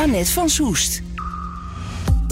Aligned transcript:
Annette 0.00 0.32
van 0.32 0.48
Soest. 0.48 1.02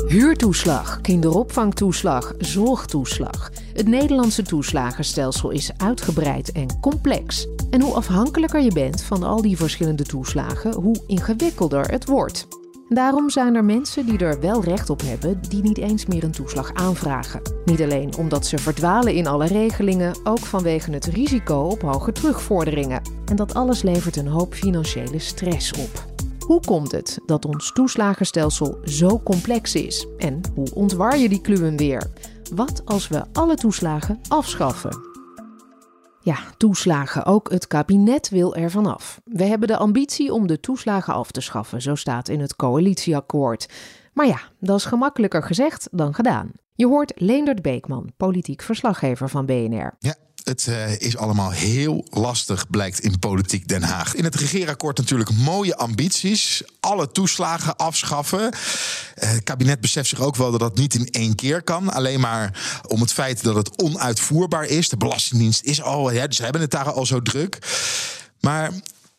Huurtoeslag, 0.06 1.01
kinderopvangtoeslag, 1.01 2.34
zorgtoeslag. 2.38 3.51
Het 3.75 3.88
Nederlandse 3.88 4.42
toeslagenstelsel 4.42 5.51
is 5.51 5.70
uitgebreid 5.77 6.52
en 6.52 6.80
complex. 6.80 7.47
En 7.70 7.80
hoe 7.80 7.95
afhankelijker 7.95 8.61
je 8.61 8.73
bent 8.73 9.02
van 9.02 9.23
al 9.23 9.42
die 9.42 9.56
verschillende 9.56 10.02
toeslagen, 10.02 10.75
hoe 10.75 11.05
ingewikkelder 11.06 11.91
het 11.91 12.06
wordt. 12.06 12.47
Daarom 12.89 13.30
zijn 13.30 13.55
er 13.55 13.65
mensen 13.65 14.06
die 14.06 14.19
er 14.19 14.41
wel 14.41 14.64
recht 14.64 14.91
op 14.91 15.00
hebben, 15.00 15.41
die 15.48 15.62
niet 15.62 15.78
eens 15.78 16.06
meer 16.06 16.25
een 16.25 16.30
toeslag 16.30 16.75
aanvragen. 16.75 17.42
Niet 17.64 17.83
alleen 17.83 18.16
omdat 18.16 18.47
ze 18.47 18.59
verdwalen 18.59 19.14
in 19.14 19.27
alle 19.27 19.47
regelingen, 19.47 20.16
ook 20.25 20.39
vanwege 20.39 20.91
het 20.91 21.06
risico 21.06 21.61
op 21.61 21.83
hoge 21.83 22.12
terugvorderingen. 22.12 23.03
En 23.25 23.37
dat 23.37 23.55
alles 23.55 23.83
levert 23.83 24.16
een 24.16 24.28
hoop 24.28 24.55
financiële 24.55 25.19
stress 25.19 25.73
op. 25.73 26.17
Hoe 26.48 26.61
komt 26.61 26.93
het 26.93 27.19
dat 27.27 27.45
ons 27.45 27.73
toeslagenstelsel 27.73 28.79
zo 28.84 29.20
complex 29.20 29.75
is? 29.75 30.06
En 30.19 30.41
hoe 30.55 30.75
ontwar 30.75 31.19
je 31.19 31.28
die 31.28 31.41
kluwen 31.41 31.77
weer? 31.77 32.11
Wat 32.55 32.83
als 32.84 33.09
we 33.09 33.25
alle 33.33 33.55
toeslagen 33.55 34.20
afschaffen? 34.28 35.00
Ja, 36.20 36.37
toeslagen. 36.56 37.25
Ook 37.25 37.50
het 37.50 37.67
kabinet 37.67 38.28
wil 38.28 38.55
er 38.55 38.70
vanaf. 38.70 39.20
We 39.25 39.45
hebben 39.45 39.69
de 39.69 39.77
ambitie 39.77 40.33
om 40.33 40.47
de 40.47 40.61
toeslagen 40.61 41.14
af 41.14 41.31
te 41.31 41.41
schaffen, 41.41 41.83
zo 41.83 41.95
staat 41.95 42.28
in 42.28 42.41
het 42.41 42.56
coalitieakkoord. 42.56 43.69
Maar 44.12 44.27
ja, 44.27 44.41
dat 44.61 44.77
is 44.77 44.84
gemakkelijker 44.84 45.42
gezegd 45.42 45.89
dan 45.92 46.15
gedaan. 46.15 46.50
Je 46.75 46.87
hoort 46.87 47.12
Leendert 47.15 47.62
Beekman, 47.62 48.12
politiek 48.17 48.62
verslaggever 48.62 49.28
van 49.28 49.47
BNR. 49.47 49.97
Ja, 49.98 50.15
het 50.48 50.66
uh, 50.68 51.00
is 51.00 51.16
allemaal 51.16 51.50
heel 51.50 52.06
lastig, 52.10 52.70
blijkt 52.70 53.00
in 53.00 53.18
politiek 53.18 53.68
Den 53.68 53.82
Haag. 53.82 54.14
In 54.14 54.24
het 54.24 54.34
regeerakkoord 54.34 54.96
natuurlijk 54.96 55.34
mooie 55.34 55.77
ambities. 55.77 56.62
Alle 56.80 57.10
toeslagen 57.12 57.77
afschaffen. 57.77 58.41
Uh, 58.41 58.50
het 59.14 59.42
kabinet 59.42 59.80
beseft 59.80 60.08
zich 60.08 60.20
ook 60.20 60.36
wel 60.36 60.50
dat 60.50 60.60
dat 60.60 60.76
niet 60.76 60.94
in 60.94 61.10
één 61.10 61.34
keer 61.34 61.62
kan. 61.62 61.92
Alleen 61.92 62.20
maar 62.20 62.80
om 62.86 63.00
het 63.00 63.12
feit 63.12 63.42
dat 63.42 63.54
het 63.54 63.82
onuitvoerbaar 63.82 64.64
is. 64.64 64.88
De 64.88 64.96
Belastingdienst 64.96 65.62
is 65.62 65.82
al, 65.82 66.10
ja, 66.10 66.26
dus 66.26 66.38
hebben 66.38 66.60
het 66.60 66.70
daar 66.70 66.92
al 66.92 67.06
zo 67.06 67.22
druk. 67.22 67.58
Maar 68.41 68.72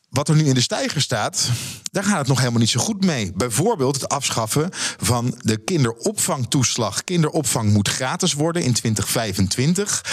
wat 0.09 0.29
er 0.29 0.35
nu 0.35 0.45
in 0.45 0.53
de 0.53 0.61
stijger 0.61 1.01
staat, 1.01 1.49
daar 1.91 2.03
gaat 2.03 2.17
het 2.17 2.27
nog 2.27 2.37
helemaal 2.37 2.59
niet 2.59 2.69
zo 2.69 2.79
goed 2.79 3.05
mee. 3.05 3.31
Bijvoorbeeld 3.35 3.95
het 3.95 4.09
afschaffen 4.09 4.69
van 4.97 5.35
de 5.37 5.57
kinderopvangtoeslag. 5.57 7.03
Kinderopvang 7.03 7.73
moet 7.73 7.89
gratis 7.89 8.33
worden 8.33 8.63
in 8.63 8.73
2025. 8.73 10.03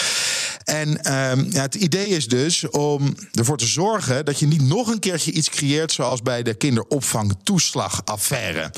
En 0.67 0.89
uh, 0.89 1.33
ja, 1.50 1.62
het 1.62 1.75
idee 1.75 2.06
is 2.06 2.28
dus 2.28 2.69
om 2.69 3.14
ervoor 3.33 3.56
te 3.56 3.67
zorgen 3.67 4.25
dat 4.25 4.39
je 4.39 4.47
niet 4.47 4.62
nog 4.62 4.89
een 4.89 4.98
keertje 4.98 5.33
iets 5.33 5.50
creëert 5.50 5.92
zoals 5.92 6.22
bij 6.22 6.42
de 6.42 6.55
kinderopvangtoeslagaffaire. 6.55 8.72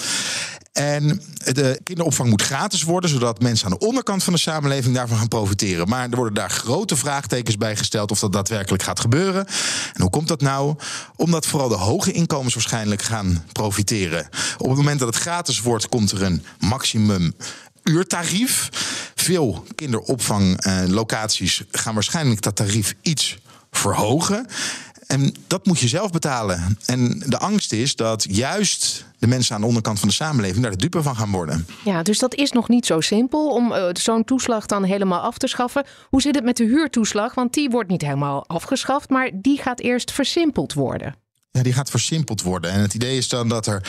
En 0.73 1.23
de 1.39 1.81
kinderopvang 1.85 2.31
moet 2.31 2.43
gratis 2.43 2.83
worden, 2.83 3.11
zodat 3.11 3.41
mensen 3.41 3.67
aan 3.67 3.77
de 3.79 3.87
onderkant 3.87 4.25
van 4.25 4.33
de 4.33 4.39
samenleving 4.39 4.95
daarvan 4.95 5.19
gaan 5.19 5.29
profiteren. 5.29 5.89
Maar 5.89 6.09
er 6.11 6.17
worden 6.17 6.35
daar 6.35 6.51
grote 6.51 6.97
vraagtekens 6.97 7.57
bij 7.57 7.77
gesteld 7.77 8.11
of 8.11 8.19
dat 8.19 8.33
daadwerkelijk 8.33 8.83
gaat 8.83 9.01
gebeuren. 9.01 9.47
En 9.95 10.01
hoe 10.01 10.11
komt 10.11 10.29
dat 10.29 10.41
nou? 10.41 10.77
Omdat 11.17 11.47
vooral 11.47 11.69
de 11.69 11.75
hoge 11.75 12.13
inkomens 12.13 12.55
waarschijnlijk 12.55 13.03
gaan 13.03 13.45
profiteren. 13.53 14.29
Op 14.59 14.69
het 14.69 14.77
moment 14.77 14.99
dat 14.99 15.09
het 15.09 15.23
gratis 15.23 15.61
wordt, 15.61 15.89
komt 15.89 16.11
er 16.11 16.23
een 16.23 16.45
maximum 16.59 17.35
uurtarief. 17.83 18.69
Veel 19.29 19.65
kinderopvanglocaties 19.75 21.63
gaan 21.71 21.95
waarschijnlijk 21.95 22.41
dat 22.41 22.57
tarief 22.57 22.95
iets 23.03 23.39
verhogen. 23.71 24.47
En 25.07 25.35
dat 25.47 25.67
moet 25.67 25.79
je 25.79 25.89
zelf 25.89 26.11
betalen. 26.11 26.79
En 26.87 27.23
de 27.27 27.39
angst 27.39 27.73
is 27.73 27.97
dat 27.97 28.27
juist 28.31 29.05
de 29.19 29.27
mensen 29.27 29.55
aan 29.55 29.61
de 29.61 29.67
onderkant 29.67 29.99
van 29.99 30.09
de 30.09 30.15
samenleving 30.15 30.63
daar 30.63 30.71
de 30.71 30.77
dupe 30.77 31.03
van 31.03 31.17
gaan 31.17 31.31
worden. 31.31 31.67
Ja, 31.85 32.03
dus 32.03 32.19
dat 32.19 32.35
is 32.35 32.53
nog 32.53 32.69
niet 32.69 32.87
zo 32.87 33.01
simpel 33.01 33.49
om 33.49 33.73
uh, 33.73 33.85
zo'n 33.93 34.25
toeslag 34.25 34.67
dan 34.67 34.85
helemaal 34.85 35.21
af 35.21 35.39
te 35.39 35.47
schaffen. 35.47 35.85
Hoe 36.09 36.23
zit 36.23 36.35
het 36.35 36.45
met 36.45 36.57
de 36.57 36.65
huurtoeslag? 36.65 37.35
Want 37.35 37.55
die 37.55 37.71
wordt 37.71 37.91
niet 37.91 38.03
helemaal 38.03 38.47
afgeschaft, 38.47 39.11
maar 39.11 39.31
die 39.35 39.59
gaat 39.59 39.81
eerst 39.81 40.13
versimpeld 40.13 40.73
worden. 40.73 41.15
Ja, 41.51 41.63
die 41.63 41.73
gaat 41.73 41.91
versimpeld 41.91 42.43
worden. 42.43 42.71
En 42.71 42.81
het 42.81 42.95
idee 42.95 43.17
is 43.17 43.29
dan 43.29 43.49
dat 43.49 43.67
er 43.67 43.83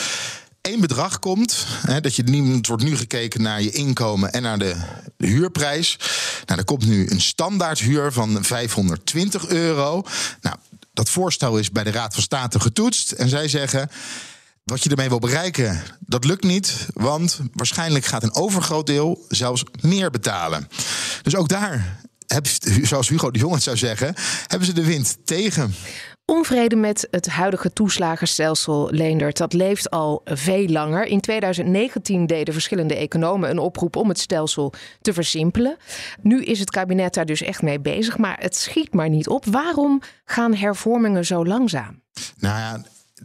één 0.62 0.80
bedrag 0.80 1.20
komt. 1.20 1.66
Hè, 1.68 2.02
dat 2.02 2.16
je 2.16 2.24
niet 2.24 2.68
wordt 2.68 2.84
nu 2.84 2.98
gekeken 2.98 3.42
naar 3.42 3.62
je 3.62 3.72
inkomen 3.72 4.32
en 4.32 4.42
naar 4.42 4.60
de, 4.60 4.76
huurprijs. 5.18 5.98
Nou, 6.46 6.60
er 6.60 6.66
komt 6.66 6.86
nu 6.86 7.10
een 7.10 7.22
standaardhuur 7.22 8.12
van 8.12 8.44
520 8.44 9.48
euro. 9.48 10.04
Nou, 10.42 10.56
dat 10.94 11.10
voorstel 11.10 11.58
is 11.58 11.72
bij 11.72 11.84
de 11.84 11.92
Raad 11.92 12.14
van 12.14 12.24
State 12.24 12.60
getoetst. 12.60 13.12
En 13.12 13.30
zij 13.30 13.48
zeggen. 13.48 13.90
Wat 14.64 14.84
je 14.84 14.90
ermee 14.90 15.10
wil 15.10 15.20
bereiken, 15.20 15.82
dat 16.00 16.26
lukt 16.26 16.44
niet. 16.44 16.88
Want 16.94 17.40
waarschijnlijk 17.54 18.06
gaat 18.06 18.24
een 18.24 18.36
overgroot 18.36 18.86
deel 18.86 19.26
zelfs 19.28 19.64
meer 19.82 20.10
betalen. 20.10 20.70
Dus 21.22 21.36
ook 21.36 21.48
daar, 21.48 22.00
zoals 22.82 23.10
Hugo 23.10 23.32
de 23.32 23.40
Jong 23.40 23.54
het 23.54 23.64
zou 23.64 23.78
zeggen, 23.78 24.14
hebben 24.48 24.68
ze 24.68 24.74
de 24.74 24.86
wind 24.86 25.18
tegen. 25.24 25.74
Onvrede 26.30 26.76
met 26.76 27.08
het 27.12 27.28
huidige 27.28 27.74
toeslagenstelsel, 27.74 28.90
Leendert, 28.92 29.38
dat 29.38 29.54
leeft 29.54 29.90
al 29.90 30.22
veel 30.26 30.68
langer. 30.68 31.06
In 31.06 31.20
2019 31.20 32.26
deden 32.26 32.54
verschillende 32.54 32.96
economen 32.96 33.50
een 33.50 33.60
oproep 33.60 33.96
om 33.96 34.10
het 34.10 34.20
stelsel 34.20 34.74
te 35.02 35.14
versimpelen. 35.14 35.78
Nu 36.22 36.44
is 36.44 36.60
het 36.60 36.70
kabinet 36.70 37.14
daar 37.14 37.26
dus 37.26 37.42
echt 37.42 37.62
mee 37.62 37.80
bezig, 37.80 38.18
maar 38.18 38.38
het 38.40 38.56
schiet 38.56 38.94
maar 38.94 39.10
niet 39.10 39.28
op. 39.28 39.46
Waarom 39.46 40.02
gaan 40.26 40.54
hervormingen 40.54 41.26
zo 41.26 41.46
langzaam? 41.46 42.02
Nou 42.38 42.58
ja, 42.58 42.84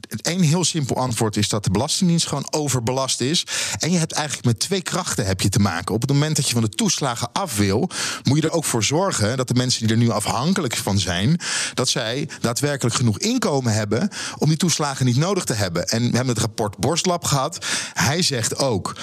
een 0.09 0.43
heel 0.43 0.65
simpel 0.65 0.97
antwoord 0.97 1.37
is 1.37 1.49
dat 1.49 1.65
de 1.65 1.71
Belastingdienst 1.71 2.27
gewoon 2.27 2.47
overbelast 2.51 3.21
is. 3.21 3.47
En 3.79 3.91
je 3.91 3.99
hebt 3.99 4.13
eigenlijk 4.13 4.47
met 4.47 4.59
twee 4.59 4.83
krachten 4.83 5.27
heb 5.27 5.41
je 5.41 5.49
te 5.49 5.59
maken. 5.59 5.95
Op 5.95 6.01
het 6.01 6.11
moment 6.11 6.37
dat 6.37 6.47
je 6.47 6.53
van 6.53 6.63
de 6.63 6.69
toeslagen 6.69 7.33
af 7.33 7.57
wil, 7.57 7.91
moet 8.23 8.39
je 8.39 8.49
er 8.49 8.55
ook 8.55 8.65
voor 8.65 8.85
zorgen 8.85 9.37
dat 9.37 9.49
de 9.49 9.55
mensen 9.55 9.81
die 9.87 9.91
er 9.91 10.03
nu 10.03 10.11
afhankelijk 10.11 10.77
van 10.77 10.99
zijn, 10.99 11.41
dat 11.75 11.89
zij 11.89 12.29
daadwerkelijk 12.41 12.97
genoeg 12.97 13.19
inkomen 13.19 13.73
hebben 13.73 14.09
om 14.39 14.49
die 14.49 14.57
toeslagen 14.57 15.07
niet 15.07 15.17
nodig 15.17 15.45
te 15.45 15.55
hebben. 15.55 15.89
En 15.89 16.01
we 16.11 16.17
hebben 16.17 16.35
het 16.35 16.45
rapport 16.45 16.79
Borstlab 16.79 17.25
gehad. 17.25 17.67
Hij 17.93 18.23
zegt 18.23 18.59
ook. 18.59 18.97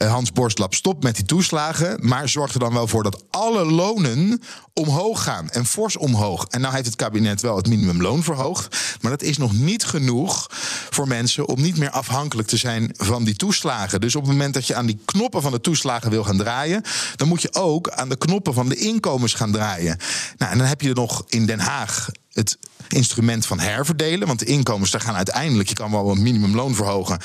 Eh, 0.00 0.12
Hans 0.12 0.32
Borstlap 0.32 0.74
stopt 0.74 1.02
met 1.02 1.14
die 1.14 1.24
toeslagen, 1.24 1.98
maar 2.00 2.28
zorgt 2.28 2.54
er 2.54 2.60
dan 2.60 2.72
wel 2.72 2.86
voor 2.86 3.02
dat 3.02 3.24
alle 3.30 3.64
lonen 3.64 4.42
omhoog 4.72 5.22
gaan 5.22 5.50
en 5.50 5.66
fors 5.66 5.96
omhoog. 5.96 6.44
En 6.44 6.60
nou 6.60 6.74
heeft 6.74 6.86
het 6.86 6.96
kabinet 6.96 7.40
wel 7.40 7.56
het 7.56 7.68
minimumloon 7.68 8.22
verhoogd, 8.22 8.96
maar 9.00 9.10
dat 9.10 9.22
is 9.22 9.38
nog 9.38 9.52
niet 9.52 9.84
genoeg 9.84 10.46
voor 10.90 11.08
mensen 11.08 11.48
om 11.48 11.60
niet 11.60 11.76
meer 11.76 11.90
afhankelijk 11.90 12.48
te 12.48 12.56
zijn 12.56 12.94
van 12.96 13.24
die 13.24 13.36
toeslagen. 13.36 14.00
Dus 14.00 14.16
op 14.16 14.22
het 14.22 14.30
moment 14.30 14.54
dat 14.54 14.66
je 14.66 14.74
aan 14.74 14.86
die 14.86 15.00
knoppen 15.04 15.42
van 15.42 15.52
de 15.52 15.60
toeslagen 15.60 16.10
wil 16.10 16.24
gaan 16.24 16.38
draaien, 16.38 16.82
dan 17.16 17.28
moet 17.28 17.42
je 17.42 17.54
ook 17.54 17.90
aan 17.90 18.08
de 18.08 18.18
knoppen 18.18 18.54
van 18.54 18.68
de 18.68 18.76
inkomens 18.76 19.34
gaan 19.34 19.52
draaien. 19.52 19.96
Nou, 20.36 20.52
en 20.52 20.58
dan 20.58 20.66
heb 20.66 20.80
je 20.80 20.88
er 20.88 20.94
nog 20.94 21.24
in 21.28 21.46
Den 21.46 21.60
Haag 21.60 22.08
het 22.32 22.58
instrument 22.88 23.46
van 23.46 23.60
herverdelen. 23.60 24.26
Want 24.26 24.38
de 24.38 24.44
inkomens, 24.44 24.90
daar 24.90 25.00
gaan 25.00 25.14
uiteindelijk, 25.14 25.68
je 25.68 25.74
kan 25.74 25.90
wel 25.90 26.10
een 26.10 26.22
minimumloon 26.22 26.74
verhogen. 26.74 27.18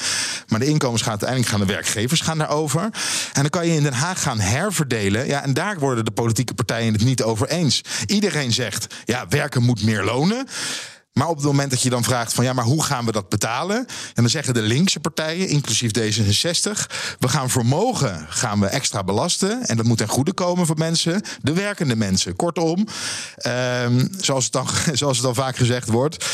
Maar 0.47 0.59
de 0.59 0.65
inkomens 0.65 1.01
gaan 1.01 1.11
uiteindelijk 1.11 1.49
gaan 1.49 1.59
de 1.59 1.65
werkgevers 1.65 2.21
gaan 2.21 2.37
daarover. 2.37 2.81
En 3.33 3.41
dan 3.41 3.49
kan 3.49 3.67
je 3.67 3.75
in 3.75 3.83
Den 3.83 3.93
Haag 3.93 4.21
gaan 4.21 4.39
herverdelen. 4.39 5.27
Ja, 5.27 5.43
en 5.43 5.53
daar 5.53 5.79
worden 5.79 6.05
de 6.05 6.11
politieke 6.11 6.53
partijen 6.53 6.93
het 6.93 7.03
niet 7.03 7.23
over 7.23 7.47
eens. 7.47 7.81
Iedereen 8.05 8.53
zegt, 8.53 8.95
ja, 9.05 9.27
werken 9.27 9.63
moet 9.63 9.83
meer 9.83 10.03
lonen. 10.03 10.47
Maar 11.19 11.27
op 11.27 11.35
het 11.35 11.45
moment 11.45 11.69
dat 11.69 11.81
je 11.81 11.89
dan 11.89 12.03
vraagt 12.03 12.33
van 12.33 12.43
ja, 12.43 12.53
maar 12.53 12.65
hoe 12.65 12.83
gaan 12.83 13.05
we 13.05 13.11
dat 13.11 13.29
betalen? 13.29 13.77
En 13.77 13.87
dan 14.13 14.29
zeggen 14.29 14.53
de 14.53 14.61
linkse 14.61 14.99
partijen, 14.99 15.47
inclusief 15.47 15.91
D66, 15.99 16.71
we 17.19 17.27
gaan 17.27 17.49
vermogen 17.49 18.25
gaan 18.29 18.59
we 18.59 18.65
extra 18.65 19.03
belasten. 19.03 19.65
En 19.65 19.77
dat 19.77 19.85
moet 19.85 19.97
ten 19.97 20.07
goede 20.07 20.33
komen 20.33 20.65
voor 20.65 20.77
mensen, 20.77 21.21
de 21.41 21.53
werkende 21.53 21.95
mensen. 21.95 22.35
Kortom, 22.35 22.87
um, 23.47 24.09
zoals, 24.17 24.43
het 24.43 24.53
dan, 24.53 24.67
zoals 24.93 25.17
het 25.17 25.25
dan 25.25 25.35
vaak 25.35 25.57
gezegd 25.57 25.89
wordt, 25.89 26.25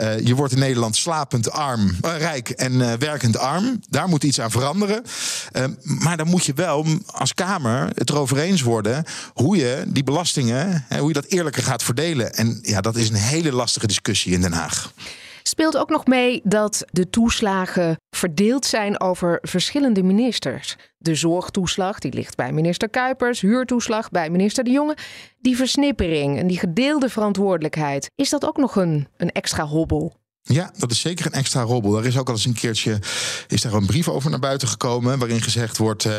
uh, 0.00 0.20
je 0.20 0.34
wordt 0.34 0.52
in 0.52 0.58
Nederland 0.58 0.96
slapend 0.96 1.50
arm, 1.50 1.96
uh, 2.04 2.16
rijk 2.18 2.48
en 2.48 2.72
uh, 2.72 2.92
werkend 2.92 3.38
arm. 3.38 3.80
Daar 3.88 4.08
moet 4.08 4.24
iets 4.24 4.40
aan 4.40 4.50
veranderen. 4.50 5.02
Ehm, 5.52 5.72
maar 5.82 6.16
dan 6.16 6.28
moet 6.28 6.44
je 6.44 6.52
wel 6.54 6.86
als 7.06 7.34
Kamer 7.34 7.90
het 7.94 8.10
erover 8.10 8.38
eens 8.38 8.62
worden 8.62 9.04
hoe 9.34 9.56
je 9.56 9.84
die 9.86 10.04
belastingen, 10.04 10.86
hoe 10.98 11.08
je 11.08 11.14
dat 11.14 11.26
eerlijker 11.26 11.62
gaat 11.62 11.82
verdelen. 11.82 12.34
En 12.34 12.58
ja, 12.62 12.80
dat 12.80 12.96
is 12.96 13.08
een 13.08 13.14
hele 13.14 13.52
lastige 13.52 13.86
discussie 13.86 14.27
in 14.32 14.40
Den 14.40 14.52
Haag. 14.52 14.92
Speelt 15.42 15.76
ook 15.76 15.88
nog 15.88 16.06
mee 16.06 16.40
dat 16.44 16.84
de 16.90 17.10
toeslagen 17.10 17.96
verdeeld 18.16 18.66
zijn 18.66 19.00
over 19.00 19.38
verschillende 19.42 20.02
ministers. 20.02 20.76
De 20.98 21.14
zorgtoeslag 21.14 21.98
die 21.98 22.12
ligt 22.12 22.36
bij 22.36 22.52
minister 22.52 22.88
Kuipers, 22.88 23.40
huurtoeslag 23.40 24.10
bij 24.10 24.30
minister 24.30 24.64
De 24.64 24.70
Jonge. 24.70 24.96
Die 25.40 25.56
versnippering 25.56 26.38
en 26.38 26.46
die 26.46 26.58
gedeelde 26.58 27.08
verantwoordelijkheid, 27.08 28.10
is 28.14 28.30
dat 28.30 28.46
ook 28.46 28.56
nog 28.56 28.76
een, 28.76 29.08
een 29.16 29.32
extra 29.32 29.64
hobbel? 29.64 30.16
Ja, 30.42 30.72
dat 30.76 30.90
is 30.90 31.00
zeker 31.00 31.26
een 31.26 31.32
extra 31.32 31.62
robbel. 31.62 31.98
Er 31.98 32.06
is 32.06 32.18
ook 32.18 32.28
al 32.28 32.34
eens 32.34 32.44
een 32.44 32.52
keertje 32.52 32.98
is 33.48 33.62
daar 33.62 33.72
een 33.72 33.86
brief 33.86 34.08
over 34.08 34.30
naar 34.30 34.38
buiten 34.38 34.68
gekomen. 34.68 35.18
waarin 35.18 35.42
gezegd 35.42 35.76
wordt: 35.76 36.04
uh, 36.04 36.12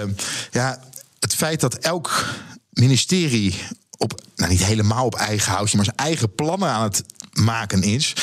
ja, 0.51 0.83
het 1.19 1.35
feit 1.35 1.59
dat 1.59 1.75
elk 1.75 2.35
ministerie 2.69 3.55
op, 3.99 4.21
nou 4.35 4.51
niet 4.51 4.63
helemaal 4.63 5.05
op 5.05 5.15
eigen 5.15 5.51
houtje, 5.51 5.75
maar 5.75 5.85
zijn 5.85 5.97
eigen 5.97 6.35
plannen 6.35 6.69
aan 6.69 6.83
het 6.83 7.03
maken 7.33 7.83
is. 7.83 8.13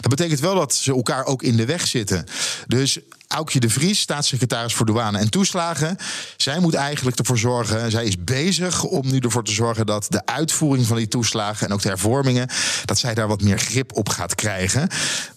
Dat 0.00 0.10
betekent 0.10 0.40
wel 0.40 0.54
dat 0.54 0.74
ze 0.74 0.92
elkaar 0.92 1.24
ook 1.24 1.42
in 1.42 1.56
de 1.56 1.64
weg 1.64 1.86
zitten. 1.86 2.26
Dus 2.66 2.98
Aukje 3.28 3.60
de 3.60 3.70
Vries, 3.70 4.00
staatssecretaris 4.00 4.74
voor 4.74 4.86
douane 4.86 5.18
en 5.18 5.30
toeslagen. 5.30 5.96
Zij 6.36 6.58
moet 6.58 6.74
eigenlijk 6.74 7.18
ervoor 7.18 7.38
zorgen, 7.38 7.90
zij 7.90 8.04
is 8.04 8.24
bezig 8.24 8.84
om 8.84 9.10
nu 9.10 9.18
ervoor 9.18 9.44
te 9.44 9.52
zorgen 9.52 9.86
dat 9.86 10.06
de 10.08 10.26
uitvoering 10.26 10.86
van 10.86 10.96
die 10.96 11.08
toeslagen 11.08 11.66
en 11.66 11.72
ook 11.72 11.82
de 11.82 11.88
hervormingen, 11.88 12.48
dat 12.84 12.98
zij 12.98 13.14
daar 13.14 13.28
wat 13.28 13.42
meer 13.42 13.58
grip 13.58 13.96
op 13.96 14.08
gaat 14.08 14.34
krijgen. 14.34 14.88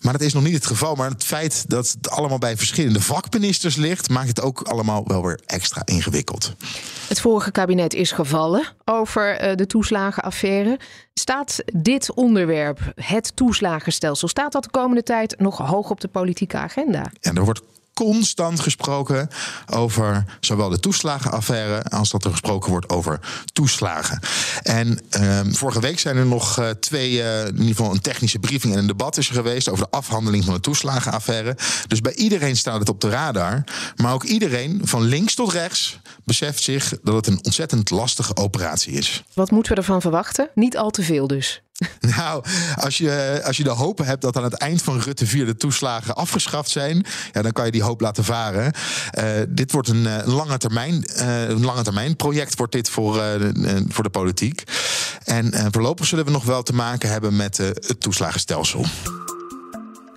Maar 0.02 0.14
dat 0.14 0.22
is 0.22 0.34
nog 0.34 0.44
niet 0.44 0.54
het 0.54 0.66
geval. 0.66 0.96
Maar 0.96 1.10
het 1.10 1.24
feit 1.24 1.64
dat 1.68 1.88
het 1.90 2.10
allemaal 2.10 2.38
bij 2.38 2.58
verschillende 2.58 3.02
vakministers 3.02 3.76
ligt, 3.76 4.10
maakt 4.10 4.28
het 4.28 4.42
ook 4.42 4.62
allemaal 4.62 5.04
wel 5.08 5.24
weer 5.24 5.40
extra 5.46 5.82
ingewikkeld. 5.86 6.54
Het 7.08 7.22
vorige 7.22 7.52
kabinet 7.52 7.94
is 7.94 8.12
gevallen 8.12 8.68
over 8.86 9.38
eh, 9.38 9.56
de 9.56 9.66
toeslagenaffaire. 9.66 10.80
Staat 11.20 11.64
dit 11.74 12.14
onderwerp, 12.14 12.80
het 12.96 13.36
toeslagenstelsel, 13.36 14.28
staat 14.28 14.52
dat 14.52 14.64
de 14.64 14.70
komende 14.70 15.04
tijd 15.04 15.40
nog 15.40 15.58
hoog 15.58 15.90
op 15.90 16.02
de 16.02 16.08
politieke 16.08 16.58
agenda? 16.58 17.12
En 17.22 17.36
er 17.36 17.44
wordt 17.44 17.62
constant 18.06 18.60
gesproken 18.60 19.30
over 19.74 20.26
zowel 20.40 20.70
de 20.70 20.80
toeslagenaffaire 20.80 21.84
als 21.84 22.10
dat 22.10 22.24
er 22.24 22.32
gesproken 22.32 22.70
wordt 22.70 22.90
over 22.90 23.20
toeslagen. 23.54 24.20
En 24.64 25.00
ehm, 25.10 25.52
vorige 25.52 25.80
week 25.80 26.00
zijn 26.00 26.18
er 26.18 26.26
nog 26.26 26.60
uh, 26.60 26.70
twee, 26.70 27.12
uh, 27.12 27.46
in 27.46 27.52
ieder 27.52 27.76
geval 27.76 27.92
een 27.92 28.02
technische 28.02 28.40
briefing 28.40 28.74
en 28.74 28.80
een 28.80 28.88
debat 28.88 29.18
is 29.18 29.28
er 29.28 29.34
geweest 29.34 29.70
over 29.70 29.84
de 29.84 29.98
afhandeling 29.98 30.44
van 30.44 30.54
de 30.54 30.60
toeslagenaffaire. 30.60 31.58
Dus 31.88 32.02
bij 32.02 32.14
iedereen 32.14 32.58
staat 32.58 32.80
het 32.80 32.90
op 32.90 33.02
de 33.02 33.10
radar. 33.10 33.64
Maar 33.96 34.14
ook 34.14 34.24
iedereen, 34.24 34.82
van 34.84 35.02
links 35.02 35.36
tot 35.36 35.52
rechts, 35.52 36.00
beseft 36.24 36.64
zich 36.64 36.94
dat 37.04 37.16
het 37.16 37.28
een 37.28 37.40
ontzettend 37.44 37.90
lastige 37.90 38.36
operatie 38.36 38.94
is. 38.94 39.24
Wat 39.34 39.52
moeten 39.52 39.72
we 39.72 39.78
ervan 39.78 40.02
verwachten? 40.02 40.50
Niet 40.56 40.78
al 40.78 40.90
te 40.90 41.04
veel 41.04 41.28
dus. 41.28 41.62
Nou, 42.18 42.44
als 42.76 42.98
je, 42.98 43.42
als 43.44 43.58
je 43.58 43.64
de 43.64 43.70
hoop 43.70 43.98
hebt 43.98 44.22
dat 44.22 44.38
aan 44.38 44.44
het 44.44 44.54
eind 44.54 44.82
van 44.82 45.00
Rutte 45.00 45.26
4 45.26 45.46
de 45.46 45.56
toeslagen 45.56 46.16
afgeschaft 46.16 46.70
zijn, 46.70 47.06
ja, 47.32 47.42
dan 47.42 47.52
kan 47.52 47.66
je 47.66 47.72
die 47.72 47.84
hoop 47.84 48.02
laten 48.02 48.24
varen. 48.24 48.72
Uh, 49.20 49.26
dit 49.50 49.72
wordt 49.72 49.88
een, 49.88 50.06
een, 50.06 50.30
lange 50.30 50.58
termijn, 50.58 51.06
uh, 51.18 51.50
een 51.50 51.66
lange 51.66 51.84
termijn 51.84 52.16
project 52.16 52.58
wordt 52.58 52.72
dit 52.72 52.90
voor, 52.90 53.24
voor 53.88 54.04
de 54.04 54.10
politiek. 54.10 54.64
En 55.24 55.72
voorlopig 55.72 56.06
zullen 56.06 56.26
we 56.26 56.32
nog 56.32 56.44
wel 56.44 56.64
te 56.64 56.74
maken 56.74 57.10
hebben 57.10 57.36
met 57.36 57.58
het 57.58 58.00
toeslagenstelsel. 58.00 58.86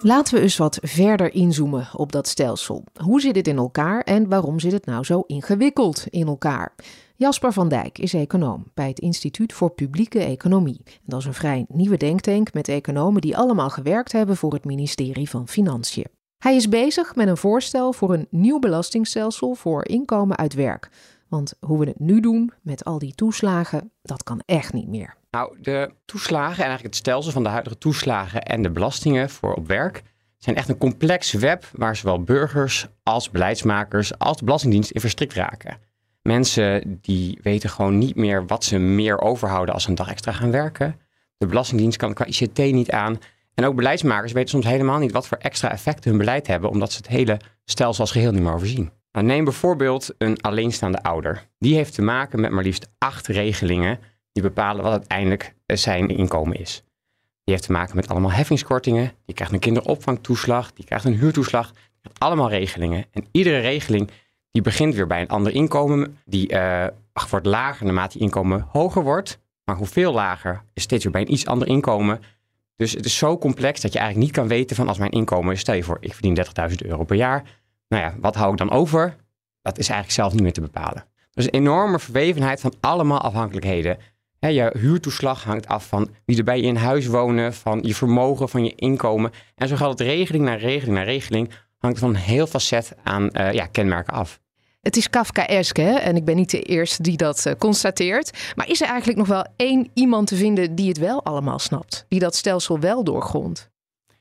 Laten 0.04 0.34
we 0.34 0.40
eens 0.40 0.56
wat 0.56 0.78
verder 0.82 1.34
inzoomen 1.34 1.88
op 1.92 2.12
dat 2.12 2.28
stelsel. 2.28 2.84
Hoe 3.00 3.20
zit 3.20 3.36
het 3.36 3.48
in 3.48 3.56
elkaar 3.56 4.00
en 4.00 4.28
waarom 4.28 4.60
zit 4.60 4.72
het 4.72 4.86
nou 4.86 5.04
zo 5.04 5.24
ingewikkeld 5.26 6.04
in 6.10 6.26
elkaar? 6.26 6.74
Jasper 7.22 7.52
van 7.52 7.68
Dijk 7.68 7.98
is 7.98 8.14
econoom 8.14 8.70
bij 8.74 8.88
het 8.88 8.98
Instituut 8.98 9.52
voor 9.52 9.70
Publieke 9.70 10.18
Economie. 10.18 10.82
Dat 11.02 11.20
is 11.20 11.26
een 11.26 11.34
vrij 11.34 11.64
nieuwe 11.68 11.96
denktank 11.96 12.52
met 12.52 12.68
economen 12.68 13.20
die 13.20 13.36
allemaal 13.36 13.70
gewerkt 13.70 14.12
hebben 14.12 14.36
voor 14.36 14.52
het 14.52 14.64
ministerie 14.64 15.28
van 15.28 15.48
Financiën. 15.48 16.06
Hij 16.38 16.56
is 16.56 16.68
bezig 16.68 17.14
met 17.14 17.28
een 17.28 17.36
voorstel 17.36 17.92
voor 17.92 18.14
een 18.14 18.26
nieuw 18.30 18.58
belastingstelsel 18.58 19.54
voor 19.54 19.86
inkomen 19.86 20.36
uit 20.36 20.54
werk. 20.54 20.88
Want 21.28 21.54
hoe 21.60 21.78
we 21.78 21.86
het 21.86 21.98
nu 21.98 22.20
doen 22.20 22.52
met 22.62 22.84
al 22.84 22.98
die 22.98 23.14
toeslagen, 23.14 23.90
dat 24.02 24.22
kan 24.22 24.42
echt 24.46 24.72
niet 24.72 24.88
meer. 24.88 25.16
Nou, 25.30 25.60
de 25.60 25.90
toeslagen 26.04 26.58
en 26.58 26.68
eigenlijk 26.68 26.94
het 26.94 26.96
stelsel 26.96 27.32
van 27.32 27.42
de 27.42 27.48
huidige 27.48 27.78
toeslagen 27.78 28.42
en 28.42 28.62
de 28.62 28.70
belastingen 28.70 29.30
voor 29.30 29.54
op 29.54 29.66
werk 29.66 30.02
zijn 30.38 30.56
echt 30.56 30.68
een 30.68 30.78
complex 30.78 31.32
web 31.32 31.68
waar 31.72 31.96
zowel 31.96 32.22
burgers 32.22 32.88
als 33.02 33.30
beleidsmakers 33.30 34.18
als 34.18 34.36
de 34.36 34.44
Belastingdienst 34.44 34.90
in 34.90 35.00
verstrikt 35.00 35.34
raken. 35.34 35.90
Mensen 36.22 36.98
die 37.00 37.38
weten 37.42 37.70
gewoon 37.70 37.98
niet 37.98 38.16
meer 38.16 38.46
wat 38.46 38.64
ze 38.64 38.78
meer 38.78 39.20
overhouden 39.20 39.74
als 39.74 39.82
ze 39.82 39.88
een 39.88 39.94
dag 39.94 40.10
extra 40.10 40.32
gaan 40.32 40.50
werken. 40.50 41.00
De 41.38 41.46
Belastingdienst 41.46 41.98
kan 41.98 42.14
qua 42.14 42.26
ICT 42.26 42.58
niet 42.58 42.90
aan. 42.90 43.18
En 43.54 43.64
ook 43.64 43.74
beleidsmakers 43.74 44.32
weten 44.32 44.50
soms 44.50 44.66
helemaal 44.66 44.98
niet 44.98 45.12
wat 45.12 45.26
voor 45.26 45.38
extra 45.38 45.70
effecten 45.70 46.10
hun 46.10 46.18
beleid 46.18 46.46
hebben, 46.46 46.70
omdat 46.70 46.92
ze 46.92 46.96
het 46.96 47.08
hele 47.08 47.40
stelsel 47.64 48.00
als 48.00 48.10
geheel 48.10 48.32
niet 48.32 48.42
meer 48.42 48.54
overzien. 48.54 48.90
Nou, 49.12 49.26
neem 49.26 49.44
bijvoorbeeld 49.44 50.14
een 50.18 50.40
alleenstaande 50.40 51.02
ouder. 51.02 51.48
Die 51.58 51.74
heeft 51.74 51.94
te 51.94 52.02
maken 52.02 52.40
met 52.40 52.50
maar 52.50 52.64
liefst 52.64 52.88
acht 52.98 53.26
regelingen 53.26 53.98
die 54.32 54.42
bepalen 54.42 54.82
wat 54.82 54.92
uiteindelijk 54.92 55.54
zijn 55.66 56.08
inkomen 56.08 56.60
is. 56.60 56.82
Die 57.44 57.54
heeft 57.54 57.66
te 57.66 57.72
maken 57.72 57.96
met 57.96 58.08
allemaal 58.08 58.32
heffingskortingen. 58.32 59.12
Die 59.24 59.34
krijgt 59.34 59.52
een 59.52 59.58
kinderopvangtoeslag, 59.58 60.72
die 60.72 60.84
krijgt 60.84 61.04
een 61.04 61.18
huurtoeslag. 61.18 61.72
Allemaal 62.18 62.48
regelingen. 62.48 63.04
En 63.10 63.26
iedere 63.32 63.58
regeling 63.58 64.10
die 64.52 64.62
begint 64.62 64.94
weer 64.94 65.06
bij 65.06 65.20
een 65.20 65.28
ander 65.28 65.52
inkomen. 65.54 66.18
Die 66.24 66.52
uh, 66.52 66.86
wordt 67.30 67.46
lager 67.46 67.84
naarmate 67.84 68.12
die 68.12 68.26
inkomen 68.26 68.66
hoger 68.68 69.02
wordt. 69.02 69.38
Maar 69.64 69.76
hoeveel 69.76 70.12
lager 70.12 70.62
is 70.72 70.82
steeds 70.82 71.04
weer 71.04 71.12
bij 71.12 71.22
een 71.22 71.32
iets 71.32 71.46
ander 71.46 71.68
inkomen. 71.68 72.20
Dus 72.76 72.92
het 72.92 73.04
is 73.04 73.16
zo 73.16 73.38
complex 73.38 73.80
dat 73.80 73.92
je 73.92 73.98
eigenlijk 73.98 74.28
niet 74.28 74.38
kan 74.38 74.48
weten 74.48 74.76
van 74.76 74.88
als 74.88 74.98
mijn 74.98 75.10
inkomen 75.10 75.58
stel 75.58 75.74
je 75.74 75.82
voor, 75.82 75.96
ik 76.00 76.14
verdien 76.14 76.44
30.000 76.70 76.76
euro 76.76 77.04
per 77.04 77.16
jaar. 77.16 77.42
Nou 77.88 78.02
ja, 78.02 78.14
wat 78.20 78.34
hou 78.34 78.52
ik 78.52 78.58
dan 78.58 78.70
over? 78.70 79.16
Dat 79.62 79.78
is 79.78 79.88
eigenlijk 79.88 80.20
zelf 80.20 80.32
niet 80.32 80.42
meer 80.42 80.52
te 80.52 80.60
bepalen. 80.60 81.04
Dus 81.30 81.44
een 81.44 81.50
enorme 81.50 81.98
verwevenheid 81.98 82.60
van 82.60 82.74
allemaal 82.80 83.20
afhankelijkheden. 83.20 83.98
je 84.38 84.76
huurtoeslag 84.78 85.44
hangt 85.44 85.66
af 85.66 85.86
van 85.86 86.10
wie 86.24 86.38
er 86.38 86.44
bij 86.44 86.56
je 86.56 86.66
in 86.66 86.76
huis 86.76 87.06
wonen, 87.06 87.54
van 87.54 87.80
je 87.82 87.94
vermogen, 87.94 88.48
van 88.48 88.64
je 88.64 88.74
inkomen. 88.74 89.30
En 89.54 89.68
zo 89.68 89.76
gaat 89.76 89.90
het 89.90 90.00
regeling 90.00 90.44
naar 90.44 90.58
regeling 90.58 90.96
naar 90.96 91.04
regeling, 91.04 91.50
hangt 91.78 91.98
van 91.98 92.08
een 92.08 92.16
heel 92.16 92.46
facet 92.46 92.94
aan 93.02 93.28
uh, 93.32 93.52
ja, 93.52 93.66
kenmerken 93.66 94.14
af. 94.14 94.40
Het 94.82 94.96
is 94.96 95.10
Kafkaesk, 95.10 95.76
hè? 95.76 95.94
En 95.94 96.16
ik 96.16 96.24
ben 96.24 96.36
niet 96.36 96.50
de 96.50 96.62
eerste 96.62 97.02
die 97.02 97.16
dat 97.16 97.44
uh, 97.46 97.52
constateert. 97.58 98.52
Maar 98.56 98.68
is 98.68 98.80
er 98.80 98.88
eigenlijk 98.88 99.18
nog 99.18 99.28
wel 99.28 99.46
één 99.56 99.90
iemand 99.94 100.26
te 100.26 100.36
vinden 100.36 100.74
die 100.74 100.88
het 100.88 100.98
wel 100.98 101.24
allemaal 101.24 101.58
snapt? 101.58 102.04
Die 102.08 102.20
dat 102.20 102.34
stelsel 102.34 102.80
wel 102.80 103.04
doorgrondt? 103.04 103.70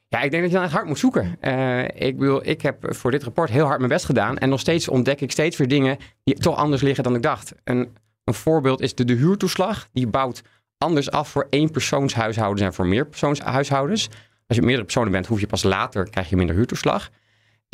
Ja, 0.07 0.21
ik 0.21 0.31
denk 0.31 0.43
dat 0.43 0.51
je 0.51 0.57
dan 0.57 0.65
echt 0.65 0.75
hard 0.75 0.87
moet 0.87 0.99
zoeken. 0.99 1.37
Uh, 1.41 1.83
ik 1.83 2.17
bedoel, 2.17 2.47
ik 2.47 2.61
heb 2.61 2.95
voor 2.95 3.11
dit 3.11 3.23
rapport 3.23 3.49
heel 3.49 3.65
hard 3.65 3.77
mijn 3.77 3.89
best 3.89 4.05
gedaan. 4.05 4.37
En 4.37 4.49
nog 4.49 4.59
steeds 4.59 4.87
ontdek 4.87 5.21
ik 5.21 5.31
steeds 5.31 5.57
weer 5.57 5.67
dingen 5.67 5.97
die 6.23 6.35
toch 6.35 6.55
anders 6.55 6.81
liggen 6.81 7.03
dan 7.03 7.15
ik 7.15 7.21
dacht. 7.21 7.53
Een, 7.63 7.97
een 8.23 8.33
voorbeeld 8.33 8.81
is 8.81 8.95
de, 8.95 9.13
huurtoeslag. 9.13 9.87
Die 9.93 10.07
bouwt 10.07 10.41
anders 10.77 11.11
af 11.11 11.29
voor 11.29 11.47
één 11.49 11.71
persoonshuishoudens 11.71 12.61
en 12.61 12.73
voor 12.73 12.85
meer 12.85 13.05
persoonshuishoudens. 13.07 14.09
Als 14.47 14.57
je 14.57 14.61
meerdere 14.61 14.83
personen 14.83 15.11
bent, 15.11 15.27
hoef 15.27 15.39
je 15.39 15.47
pas 15.47 15.63
later, 15.63 16.09
krijg 16.09 16.29
je 16.29 16.35
minder 16.35 16.55
huurtoeslag. 16.55 17.09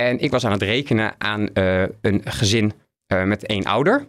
En 0.04 0.20
ik 0.20 0.32
was 0.32 0.46
aan 0.46 0.52
het 0.52 0.62
rekenen 0.62 1.16
aan 1.18 1.50
uh, 1.54 1.82
een 2.02 2.22
gezin 2.24 2.74
uh, 3.08 3.24
met 3.24 3.46
één 3.46 3.64
ouder. 3.64 4.06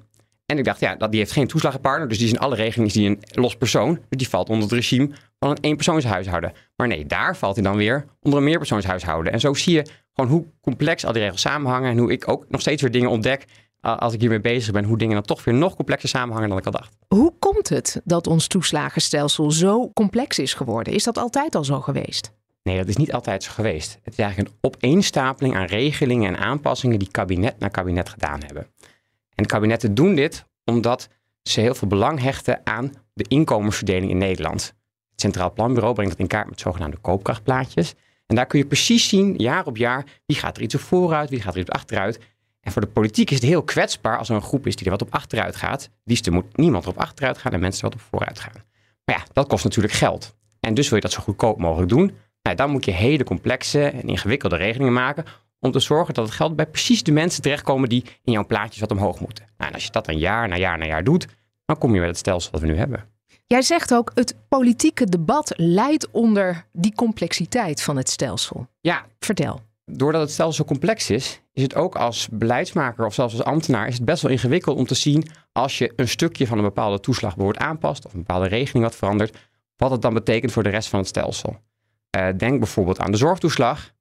En 0.46 0.58
ik 0.58 0.64
dacht, 0.64 0.80
ja, 0.80 0.94
die 0.94 1.18
heeft 1.18 1.32
geen 1.32 1.46
toeslagenpartner. 1.46 2.08
Dus 2.08 2.18
die 2.18 2.26
is 2.26 2.32
in 2.32 2.38
alle 2.38 2.54
regelingen 2.54 2.92
die 2.92 3.08
een 3.08 3.22
los 3.30 3.56
persoon. 3.56 3.94
Dus 3.94 4.18
die 4.18 4.28
valt 4.28 4.48
onder 4.48 4.64
het 4.64 4.72
regime 4.72 5.10
van 5.38 5.50
een 5.50 5.58
eenpersoonshuishouden. 5.60 6.52
Maar 6.76 6.86
nee, 6.86 7.06
daar 7.06 7.36
valt 7.36 7.54
hij 7.54 7.64
dan 7.64 7.76
weer 7.76 8.04
onder 8.22 8.38
een 8.38 8.44
meerpersoonshuishouden. 8.44 9.32
En 9.32 9.40
zo 9.40 9.54
zie 9.54 9.74
je 9.74 9.86
gewoon 10.14 10.30
hoe 10.30 10.46
complex 10.60 11.04
al 11.04 11.12
die 11.12 11.22
regels 11.22 11.40
samenhangen. 11.40 11.90
En 11.90 11.98
hoe 11.98 12.12
ik 12.12 12.28
ook 12.28 12.44
nog 12.48 12.60
steeds 12.60 12.82
weer 12.82 12.90
dingen 12.90 13.10
ontdek 13.10 13.44
als 13.80 14.14
ik 14.14 14.20
hiermee 14.20 14.40
bezig 14.40 14.72
ben, 14.72 14.84
hoe 14.84 14.98
dingen 14.98 15.14
dan 15.14 15.22
toch 15.22 15.44
weer 15.44 15.54
nog 15.54 15.74
complexer 15.74 16.08
samenhangen 16.08 16.48
dan 16.48 16.58
ik 16.58 16.66
al 16.66 16.72
dacht. 16.72 16.96
Hoe 17.08 17.34
komt 17.38 17.68
het 17.68 18.00
dat 18.04 18.26
ons 18.26 18.46
toeslagenstelsel 18.46 19.50
zo 19.50 19.90
complex 19.92 20.38
is 20.38 20.54
geworden? 20.54 20.92
Is 20.92 21.04
dat 21.04 21.18
altijd 21.18 21.54
al 21.54 21.64
zo 21.64 21.80
geweest? 21.80 22.32
Nee, 22.62 22.76
dat 22.76 22.88
is 22.88 22.96
niet 22.96 23.12
altijd 23.12 23.42
zo 23.42 23.52
geweest. 23.52 23.98
Het 24.02 24.12
is 24.12 24.18
eigenlijk 24.18 24.50
een 24.50 24.58
opeenstapeling 24.60 25.56
aan 25.56 25.66
regelingen 25.66 26.28
en 26.28 26.40
aanpassingen 26.40 26.98
die 26.98 27.10
kabinet 27.10 27.58
na 27.58 27.68
kabinet 27.68 28.08
gedaan 28.08 28.42
hebben. 28.42 28.66
En 29.34 29.46
kabinetten 29.46 29.94
doen 29.94 30.14
dit 30.14 30.44
omdat 30.64 31.08
ze 31.42 31.60
heel 31.60 31.74
veel 31.74 31.88
belang 31.88 32.20
hechten 32.20 32.60
aan 32.64 32.92
de 33.14 33.24
inkomensverdeling 33.28 34.10
in 34.10 34.18
Nederland. 34.18 34.74
Het 35.10 35.20
Centraal 35.20 35.52
Planbureau 35.52 35.94
brengt 35.94 36.12
dat 36.12 36.20
in 36.20 36.26
kaart 36.26 36.48
met 36.48 36.60
zogenaamde 36.60 36.96
koopkrachtplaatjes. 36.96 37.94
En 38.26 38.36
daar 38.36 38.46
kun 38.46 38.58
je 38.58 38.66
precies 38.66 39.08
zien, 39.08 39.34
jaar 39.36 39.66
op 39.66 39.76
jaar, 39.76 40.04
wie 40.26 40.36
gaat 40.36 40.56
er 40.56 40.62
iets 40.62 40.74
op 40.74 40.80
vooruit, 40.80 41.30
wie 41.30 41.40
gaat 41.40 41.54
er 41.54 41.60
iets 41.60 41.68
op 41.68 41.74
achteruit. 41.74 42.20
En 42.60 42.72
voor 42.72 42.82
de 42.82 42.88
politiek 42.88 43.30
is 43.30 43.36
het 43.36 43.46
heel 43.46 43.62
kwetsbaar 43.62 44.18
als 44.18 44.28
er 44.28 44.34
een 44.34 44.42
groep 44.42 44.66
is 44.66 44.76
die 44.76 44.84
er 44.84 44.90
wat 44.90 45.02
op 45.02 45.14
achteruit 45.14 45.56
gaat. 45.56 45.90
Liefst 46.04 46.30
moet 46.30 46.56
niemand 46.56 46.84
er 46.84 46.90
op 46.90 46.98
achteruit 46.98 47.38
gaan 47.38 47.52
en 47.52 47.60
mensen 47.60 47.82
er 47.82 47.90
wat 47.90 48.00
op 48.00 48.06
vooruit 48.08 48.40
gaan. 48.40 48.62
Maar 49.04 49.16
ja, 49.16 49.24
dat 49.32 49.48
kost 49.48 49.64
natuurlijk 49.64 49.94
geld. 49.94 50.36
En 50.60 50.74
dus 50.74 50.88
wil 50.88 50.96
je 50.96 51.04
dat 51.04 51.12
zo 51.12 51.20
goedkoop 51.20 51.58
mogelijk 51.58 51.88
doen. 51.88 52.16
Nou, 52.48 52.60
dan 52.60 52.70
moet 52.70 52.84
je 52.84 52.90
hele 52.90 53.24
complexe 53.24 53.84
en 53.84 54.08
ingewikkelde 54.08 54.56
regelingen 54.56 54.92
maken 54.92 55.24
om 55.60 55.70
te 55.70 55.80
zorgen 55.80 56.14
dat 56.14 56.24
het 56.24 56.34
geld 56.34 56.56
bij 56.56 56.66
precies 56.66 57.02
de 57.02 57.12
mensen 57.12 57.42
terechtkomen 57.42 57.88
die 57.88 58.04
in 58.24 58.32
jouw 58.32 58.46
plaatjes 58.46 58.80
wat 58.80 58.90
omhoog 58.90 59.20
moeten. 59.20 59.44
Nou, 59.56 59.68
en 59.68 59.74
als 59.74 59.84
je 59.84 59.90
dat 59.90 60.04
dan 60.06 60.18
jaar 60.18 60.48
na 60.48 60.56
jaar 60.56 60.78
na 60.78 60.86
jaar 60.86 61.04
doet, 61.04 61.26
dan 61.64 61.78
kom 61.78 61.94
je 61.94 62.00
met 62.00 62.08
het 62.08 62.18
stelsel 62.18 62.50
dat 62.50 62.60
we 62.60 62.66
nu 62.66 62.76
hebben. 62.76 63.04
Jij 63.46 63.62
zegt 63.62 63.94
ook, 63.94 64.10
het 64.14 64.34
politieke 64.48 65.04
debat 65.04 65.52
leidt 65.56 66.10
onder 66.10 66.66
die 66.72 66.94
complexiteit 66.94 67.82
van 67.82 67.96
het 67.96 68.08
stelsel. 68.08 68.66
Ja, 68.80 69.04
Vertel. 69.18 69.60
doordat 69.84 70.20
het 70.20 70.30
stelsel 70.30 70.54
zo 70.54 70.64
complex 70.64 71.10
is, 71.10 71.40
is 71.52 71.62
het 71.62 71.74
ook 71.74 71.96
als 71.96 72.28
beleidsmaker 72.30 73.06
of 73.06 73.14
zelfs 73.14 73.34
als 73.34 73.44
ambtenaar 73.44 73.86
is 73.88 73.94
het 73.94 74.04
best 74.04 74.22
wel 74.22 74.30
ingewikkeld 74.30 74.76
om 74.76 74.86
te 74.86 74.94
zien 74.94 75.24
als 75.52 75.78
je 75.78 75.92
een 75.96 76.08
stukje 76.08 76.46
van 76.46 76.58
een 76.58 76.64
bepaalde 76.64 77.00
toeslag 77.00 77.36
bijvoorbeeld 77.36 77.64
aanpast 77.64 78.06
of 78.06 78.12
een 78.12 78.18
bepaalde 78.18 78.48
regeling 78.48 78.84
wat 78.84 78.96
verandert, 78.96 79.36
wat 79.76 79.90
het 79.90 80.02
dan 80.02 80.14
betekent 80.14 80.52
voor 80.52 80.62
de 80.62 80.68
rest 80.68 80.88
van 80.88 80.98
het 80.98 81.08
stelsel. 81.08 81.56
Eh, 82.10 82.28
denk 82.36 82.58
bijvoorbeeld 82.58 82.98
aan 82.98 83.10
de 83.10 83.16
zorgtoeslag. 83.16 83.92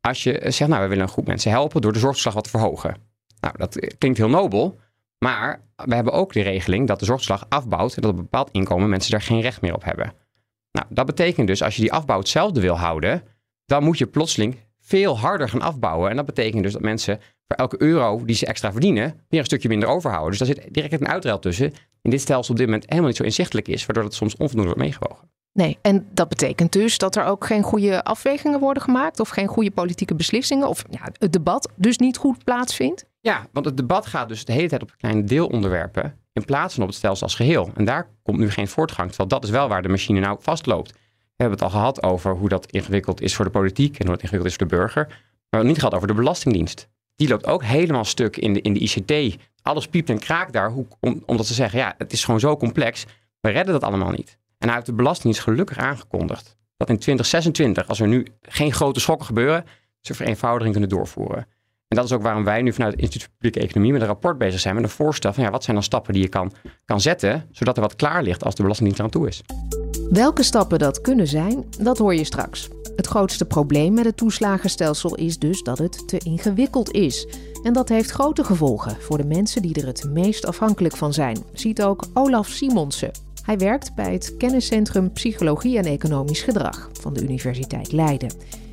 Als 0.00 0.22
je 0.22 0.42
zegt, 0.42 0.70
nou, 0.70 0.82
we 0.82 0.88
willen 0.88 1.04
een 1.04 1.10
groep 1.10 1.26
mensen 1.26 1.50
helpen 1.50 1.80
door 1.80 1.92
de 1.92 1.98
zorgtoeslag 1.98 2.34
wat 2.34 2.44
te 2.44 2.50
verhogen. 2.50 2.96
Nou, 3.40 3.54
dat 3.58 3.96
klinkt 3.98 4.18
heel 4.18 4.28
nobel, 4.28 4.78
maar 5.18 5.60
we 5.76 5.94
hebben 5.94 6.12
ook 6.12 6.32
de 6.32 6.42
regeling 6.42 6.86
dat 6.86 6.98
de 6.98 7.04
zorgtoeslag 7.04 7.46
afbouwt 7.48 7.94
en 7.94 8.02
dat 8.02 8.10
op 8.10 8.16
een 8.16 8.22
bepaald 8.22 8.50
inkomen 8.50 8.88
mensen 8.88 9.10
daar 9.10 9.22
geen 9.22 9.40
recht 9.40 9.60
meer 9.60 9.74
op 9.74 9.84
hebben. 9.84 10.12
Nou, 10.72 10.86
dat 10.90 11.06
betekent 11.06 11.46
dus 11.46 11.62
als 11.62 11.76
je 11.76 11.82
die 11.82 11.92
afbouw 11.92 12.18
hetzelfde 12.18 12.60
wil 12.60 12.78
houden, 12.78 13.22
dan 13.64 13.84
moet 13.84 13.98
je 13.98 14.06
plotseling 14.06 14.56
veel 14.80 15.18
harder 15.18 15.48
gaan 15.48 15.62
afbouwen. 15.62 16.10
En 16.10 16.16
dat 16.16 16.26
betekent 16.26 16.62
dus 16.62 16.72
dat 16.72 16.82
mensen 16.82 17.20
voor 17.46 17.56
elke 17.56 17.82
euro 17.82 18.24
die 18.24 18.36
ze 18.36 18.46
extra 18.46 18.72
verdienen, 18.72 19.20
weer 19.28 19.40
een 19.40 19.46
stukje 19.46 19.68
minder 19.68 19.88
overhouden. 19.88 20.38
Dus 20.38 20.48
daar 20.48 20.56
zit 20.56 20.74
direct 20.74 21.00
een 21.00 21.08
uitruil 21.08 21.38
tussen. 21.38 21.72
In 22.02 22.10
dit 22.10 22.20
stelsel 22.20 22.52
op 22.52 22.58
dit 22.58 22.66
moment 22.66 22.84
helemaal 22.86 23.08
niet 23.08 23.16
zo 23.16 23.22
inzichtelijk 23.22 23.68
is, 23.68 23.86
waardoor 23.86 24.04
het 24.04 24.14
soms 24.14 24.36
onvoldoende 24.36 24.74
wordt 24.74 24.80
meegewogen. 24.80 25.30
Nee, 25.56 25.78
en 25.82 26.06
dat 26.12 26.28
betekent 26.28 26.72
dus 26.72 26.98
dat 26.98 27.16
er 27.16 27.24
ook 27.24 27.46
geen 27.46 27.62
goede 27.62 28.04
afwegingen 28.04 28.60
worden 28.60 28.82
gemaakt 28.82 29.20
of 29.20 29.28
geen 29.28 29.46
goede 29.46 29.70
politieke 29.70 30.14
beslissingen 30.14 30.68
of 30.68 30.84
ja, 30.90 31.08
het 31.18 31.32
debat 31.32 31.72
dus 31.74 31.98
niet 31.98 32.16
goed 32.16 32.44
plaatsvindt. 32.44 33.04
Ja, 33.20 33.46
want 33.52 33.66
het 33.66 33.76
debat 33.76 34.06
gaat 34.06 34.28
dus 34.28 34.44
de 34.44 34.52
hele 34.52 34.68
tijd 34.68 34.82
op 34.82 34.94
kleine 34.98 35.24
deelonderwerpen 35.24 36.18
in 36.32 36.44
plaats 36.44 36.74
van 36.74 36.82
op 36.82 36.88
het 36.88 36.98
stelsel 36.98 37.26
als 37.26 37.34
geheel. 37.34 37.70
En 37.74 37.84
daar 37.84 38.08
komt 38.22 38.38
nu 38.38 38.50
geen 38.50 38.68
voortgang, 38.68 39.08
terwijl 39.08 39.28
dat 39.28 39.44
is 39.44 39.50
wel 39.50 39.68
waar 39.68 39.82
de 39.82 39.88
machine 39.88 40.20
nou 40.20 40.38
vastloopt. 40.40 40.92
We 40.92 41.42
hebben 41.42 41.58
het 41.58 41.66
al 41.66 41.78
gehad 41.78 42.02
over 42.02 42.34
hoe 42.34 42.48
dat 42.48 42.70
ingewikkeld 42.70 43.20
is 43.20 43.34
voor 43.34 43.44
de 43.44 43.50
politiek 43.50 43.98
en 43.98 44.04
hoe 44.04 44.14
het 44.14 44.22
ingewikkeld 44.22 44.52
is 44.52 44.58
voor 44.58 44.68
de 44.68 44.76
burger. 44.76 45.06
Maar 45.06 45.16
we 45.16 45.56
hebben 45.56 45.68
niet 45.68 45.78
gehad 45.78 45.94
over 45.94 46.08
de 46.08 46.14
Belastingdienst. 46.14 46.88
Die 47.14 47.28
loopt 47.28 47.46
ook 47.46 47.64
helemaal 47.64 48.04
stuk 48.04 48.36
in 48.36 48.52
de, 48.52 48.60
in 48.60 48.72
de 48.72 48.80
ICT. 48.80 49.42
Alles 49.62 49.88
piept 49.88 50.10
en 50.10 50.18
kraakt 50.18 50.52
daar, 50.52 50.72
omdat 51.26 51.46
ze 51.46 51.54
zeggen, 51.54 51.78
ja, 51.78 51.94
het 51.98 52.12
is 52.12 52.24
gewoon 52.24 52.40
zo 52.40 52.56
complex. 52.56 53.06
We 53.40 53.50
redden 53.50 53.72
dat 53.72 53.84
allemaal 53.84 54.10
niet. 54.10 54.38
En 54.58 54.66
hij 54.66 54.74
heeft 54.74 54.86
de 54.86 54.94
Belastingdienst 54.94 55.42
gelukkig 55.42 55.78
aangekondigd 55.78 56.56
dat 56.76 56.88
in 56.88 56.98
2026, 56.98 57.88
als 57.88 58.00
er 58.00 58.08
nu 58.08 58.26
geen 58.42 58.72
grote 58.72 59.00
schokken 59.00 59.26
gebeuren, 59.26 59.64
ze 60.00 60.14
vereenvoudiging 60.14 60.72
kunnen 60.72 60.90
doorvoeren. 60.90 61.46
En 61.88 61.96
dat 61.96 62.04
is 62.04 62.12
ook 62.12 62.22
waarom 62.22 62.44
wij 62.44 62.62
nu 62.62 62.72
vanuit 62.72 62.92
het 62.92 63.00
Instituut 63.00 63.30
Publieke 63.30 63.60
Economie 63.60 63.92
met 63.92 64.00
een 64.00 64.06
rapport 64.06 64.38
bezig 64.38 64.60
zijn 64.60 64.74
met 64.74 64.84
een 64.84 64.90
voorstel 64.90 65.32
van 65.32 65.44
ja, 65.44 65.50
wat 65.50 65.64
zijn 65.64 65.76
dan 65.76 65.84
stappen 65.84 66.12
die 66.12 66.22
je 66.22 66.28
kan, 66.28 66.52
kan 66.84 67.00
zetten, 67.00 67.48
zodat 67.50 67.76
er 67.76 67.82
wat 67.82 67.96
klaar 67.96 68.22
ligt 68.22 68.44
als 68.44 68.54
de 68.54 68.62
Belastingdienst 68.62 69.00
eraan 69.00 69.20
toe 69.20 69.28
is. 69.28 69.42
Welke 70.10 70.42
stappen 70.42 70.78
dat 70.78 71.00
kunnen 71.00 71.26
zijn, 71.26 71.64
dat 71.78 71.98
hoor 71.98 72.14
je 72.14 72.24
straks. 72.24 72.68
Het 72.96 73.06
grootste 73.06 73.44
probleem 73.44 73.94
met 73.94 74.04
het 74.04 74.16
toeslagenstelsel 74.16 75.14
is 75.14 75.38
dus 75.38 75.62
dat 75.62 75.78
het 75.78 76.08
te 76.08 76.18
ingewikkeld 76.18 76.90
is. 76.90 77.26
En 77.62 77.72
dat 77.72 77.88
heeft 77.88 78.10
grote 78.10 78.44
gevolgen 78.44 78.96
voor 79.00 79.18
de 79.18 79.26
mensen 79.26 79.62
die 79.62 79.74
er 79.74 79.86
het 79.86 80.10
meest 80.10 80.46
afhankelijk 80.46 80.96
van 80.96 81.12
zijn, 81.12 81.44
ziet 81.52 81.82
ook 81.82 82.06
Olaf 82.14 82.48
Simonsen. 82.48 83.25
Hij 83.46 83.58
werkt 83.58 83.94
bij 83.94 84.12
het 84.12 84.36
kenniscentrum 84.36 85.12
Psychologie 85.12 85.78
en 85.78 85.84
Economisch 85.84 86.42
Gedrag 86.42 86.90
van 86.92 87.14
de 87.14 87.22
Universiteit 87.22 87.92
Leiden. 87.92 88.32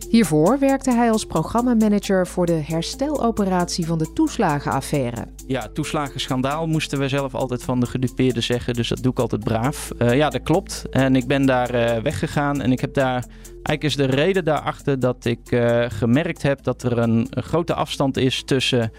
Hiervoor 0.10 0.60
werkte 0.60 0.92
hij 0.92 1.12
als 1.12 1.26
programmamanager 1.26 2.28
voor 2.28 2.46
de 2.46 2.62
hersteloperatie 2.66 3.86
van 3.86 3.98
de 3.98 4.14
toeslagenaffaire. 4.14 5.28
Ja, 5.48 5.68
toeslagenschandaal 5.74 6.68
moesten 6.68 7.00
we 7.00 7.08
zelf 7.08 7.36
altijd 7.36 7.64
van 7.64 7.80
de 7.80 7.86
gedupeerden 7.86 8.44
zeggen. 8.44 8.74
Dus 8.74 8.88
dat 8.88 9.04
doe 9.04 9.12
ik 9.12 9.20
altijd 9.20 9.44
braaf. 9.44 9.92
Uh, 10.00 10.16
ja, 10.16 10.30
dat 10.30 10.44
klopt. 10.44 10.84
En 10.90 11.16
ik 11.16 11.28
ben 11.28 11.46
daar 11.46 11.76
uh, 11.76 12.02
weggegaan. 12.04 12.62
En 12.62 12.72
ik 12.72 12.80
heb 12.80 12.94
daar. 12.94 13.26
Eigenlijk 13.46 13.84
is 13.84 13.96
de 13.96 14.06
reden 14.06 14.46
daarachter 14.46 15.00
dat 15.00 15.26
ik 15.26 15.52
uh, 15.52 15.86
gemerkt 15.88 16.42
heb 16.42 16.64
dat 16.64 16.84
er 16.84 16.98
een 16.98 17.28
grote 17.30 17.74
afstand 17.74 18.18
is 18.18 18.44
tussen 18.44 18.92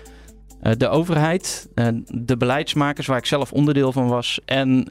de 0.76 0.88
overheid, 0.88 1.68
de 2.06 2.36
beleidsmakers, 2.36 3.06
waar 3.06 3.18
ik 3.18 3.26
zelf 3.26 3.52
onderdeel 3.52 3.92
van 3.92 4.08
was, 4.08 4.40
en 4.44 4.84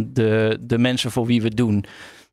de, 0.00 0.58
de 0.60 0.78
mensen 0.78 1.10
voor 1.10 1.26
wie 1.26 1.40
we 1.40 1.46
het 1.46 1.56
doen. 1.56 1.84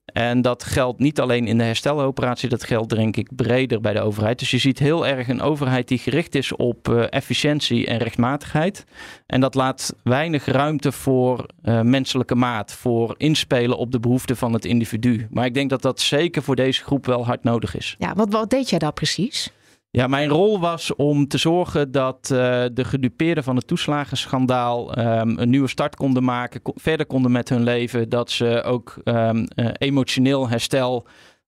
En 0.06 0.42
dat 0.42 0.64
geldt 0.64 1.00
niet 1.00 1.20
alleen 1.20 1.48
in 1.48 1.58
de 1.58 1.64
hersteloperatie, 1.64 2.50
dat 2.50 2.64
geldt 2.64 2.96
denk 2.96 3.18
ik 3.18 3.36
breder 3.36 3.82
bij 3.82 3.94
de 3.94 4.02
overheid. 4.02 4.40
Dus 4.40 4.52
je 4.52 4.58
ziet 4.58 4.80
heel 4.80 5.08
erg 5.08 5.28
een 5.28 5.42
overheid 5.42 5.88
die 5.88 5.98
gericht 5.98 6.36
is 6.36 6.56
op 6.56 6.90
efficiëntie 6.90 7.88
en 7.88 7.98
rechtmatigheid. 7.98 8.86
En 9.26 9.42
dat 9.42 9.56
laat 9.56 9.96
weinig 10.04 10.46
ruimte 10.46 10.92
voor 10.92 11.46
menselijke 11.82 12.36
maat, 12.36 12.74
voor 12.74 13.16
inspelen 13.18 13.78
op 13.78 13.92
de 13.92 14.00
behoeften 14.00 14.38
van 14.38 14.54
het 14.54 14.66
individu. 14.66 15.28
Maar 15.30 15.46
ik 15.46 15.54
denk 15.54 15.70
dat 15.70 15.82
dat 15.82 16.00
zeker 16.00 16.44
voor 16.44 16.56
deze 16.56 16.84
groep 16.84 17.06
wel 17.06 17.26
hard 17.26 17.44
nodig 17.44 17.76
is. 17.76 17.96
Ja, 18.00 18.14
wat, 18.16 18.32
wat 18.32 18.50
deed 18.50 18.70
jij 18.70 18.80
daar 18.80 18.94
precies? 18.94 19.52
Ja, 19.96 20.08
mijn 20.08 20.30
rol 20.30 20.60
was 20.60 20.96
om 20.96 21.28
te 21.28 21.38
zorgen 21.38 21.92
dat 21.92 22.30
uh, 22.34 22.38
de 22.74 22.84
gedupeerden 22.84 23.44
van 23.44 23.56
het 23.56 23.68
toeslagenschandaal 23.68 25.00
um, 25.00 25.38
een 25.40 25.50
nieuwe 25.50 25.68
start 25.68 25.96
konden 25.96 26.24
maken, 26.24 26.62
verder 26.64 27.06
konden 27.06 27.32
met 27.32 27.50
hun 27.50 27.64
leven, 27.64 28.10
dat 28.10 28.32
ze 28.32 28.64
ook 28.64 28.96
um, 29.04 29.46
uh, 29.56 29.70
emotioneel 29.78 30.50
herstel 30.50 31.08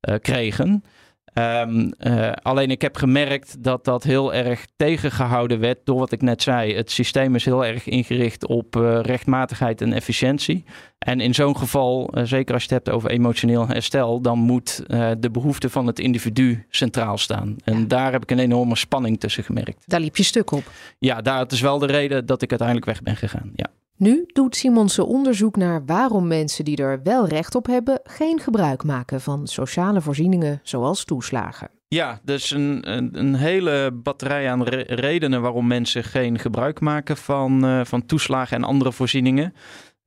uh, 0.09 0.15
kregen. 0.21 0.83
Um, 1.37 1.93
uh, 1.99 2.31
alleen 2.41 2.71
ik 2.71 2.81
heb 2.81 2.95
gemerkt 2.97 3.63
dat 3.63 3.85
dat 3.85 4.03
heel 4.03 4.33
erg 4.33 4.65
tegengehouden 4.75 5.59
werd 5.59 5.79
door 5.83 5.99
wat 5.99 6.11
ik 6.11 6.21
net 6.21 6.41
zei. 6.41 6.75
Het 6.75 6.91
systeem 6.91 7.35
is 7.35 7.45
heel 7.45 7.65
erg 7.65 7.87
ingericht 7.87 8.45
op 8.47 8.75
uh, 8.75 8.99
rechtmatigheid 9.01 9.81
en 9.81 9.93
efficiëntie. 9.93 10.63
En 10.97 11.19
in 11.19 11.33
zo'n 11.33 11.57
geval, 11.57 12.09
uh, 12.13 12.23
zeker 12.23 12.53
als 12.53 12.63
je 12.63 12.73
het 12.73 12.83
hebt 12.85 12.97
over 12.97 13.09
emotioneel 13.09 13.67
herstel, 13.67 14.21
dan 14.21 14.39
moet 14.39 14.83
de 15.19 15.29
behoefte 15.31 15.69
van 15.69 15.87
het 15.87 15.99
individu 15.99 16.65
centraal 16.69 17.17
staan. 17.17 17.55
En 17.63 17.79
ja. 17.79 17.85
daar 17.85 18.11
heb 18.11 18.23
ik 18.23 18.31
een 18.31 18.39
enorme 18.39 18.75
spanning 18.75 19.19
tussen 19.19 19.43
gemerkt. 19.43 19.83
Daar 19.85 19.99
liep 19.99 20.17
je 20.17 20.23
stuk 20.23 20.51
op. 20.51 20.63
Ja, 20.99 21.21
dat 21.21 21.51
is 21.51 21.61
wel 21.61 21.79
de 21.79 21.85
reden 21.85 22.25
dat 22.25 22.41
ik 22.41 22.49
uiteindelijk 22.49 22.87
weg 22.87 23.01
ben 23.01 23.15
gegaan. 23.15 23.51
Ja. 23.55 23.67
Nu 23.97 24.23
doet 24.33 24.55
Simonsen 24.55 25.07
onderzoek 25.07 25.55
naar 25.55 25.85
waarom 25.85 26.27
mensen 26.27 26.65
die 26.65 26.77
er 26.77 26.99
wel 27.03 27.27
recht 27.27 27.55
op 27.55 27.65
hebben, 27.65 27.99
geen 28.03 28.39
gebruik 28.39 28.83
maken 28.83 29.21
van 29.21 29.47
sociale 29.47 30.01
voorzieningen 30.01 30.59
zoals 30.63 31.05
toeslagen. 31.05 31.69
Ja, 31.87 32.19
dus 32.23 32.51
een, 32.51 32.91
een, 32.91 33.19
een 33.19 33.35
hele 33.35 33.91
batterij 33.93 34.49
aan 34.51 34.63
re 34.63 34.83
redenen 34.87 35.41
waarom 35.41 35.67
mensen 35.67 36.03
geen 36.03 36.39
gebruik 36.39 36.79
maken 36.79 37.17
van, 37.17 37.65
uh, 37.65 37.85
van 37.85 38.05
toeslagen 38.05 38.57
en 38.57 38.63
andere 38.63 38.91
voorzieningen. 38.91 39.53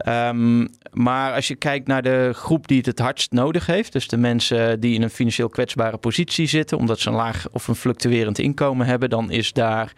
Um, 0.08 0.68
maar 0.92 1.34
als 1.34 1.48
je 1.48 1.56
kijkt 1.56 1.86
naar 1.86 2.02
de 2.02 2.30
groep 2.34 2.68
die 2.68 2.76
het 2.76 2.86
het 2.86 2.98
hardst 2.98 3.32
nodig 3.32 3.66
heeft, 3.66 3.92
dus 3.92 4.08
de 4.08 4.16
mensen 4.16 4.80
die 4.80 4.94
in 4.94 5.02
een 5.02 5.10
financieel 5.10 5.48
kwetsbare 5.48 5.96
positie 5.96 6.46
zitten, 6.46 6.78
omdat 6.78 6.98
ze 6.98 7.08
een 7.08 7.14
laag 7.14 7.46
of 7.52 7.68
een 7.68 7.74
fluctuerend 7.74 8.38
inkomen 8.38 8.86
hebben, 8.86 9.10
dan 9.10 9.30
is 9.30 9.52
daar 9.52 9.92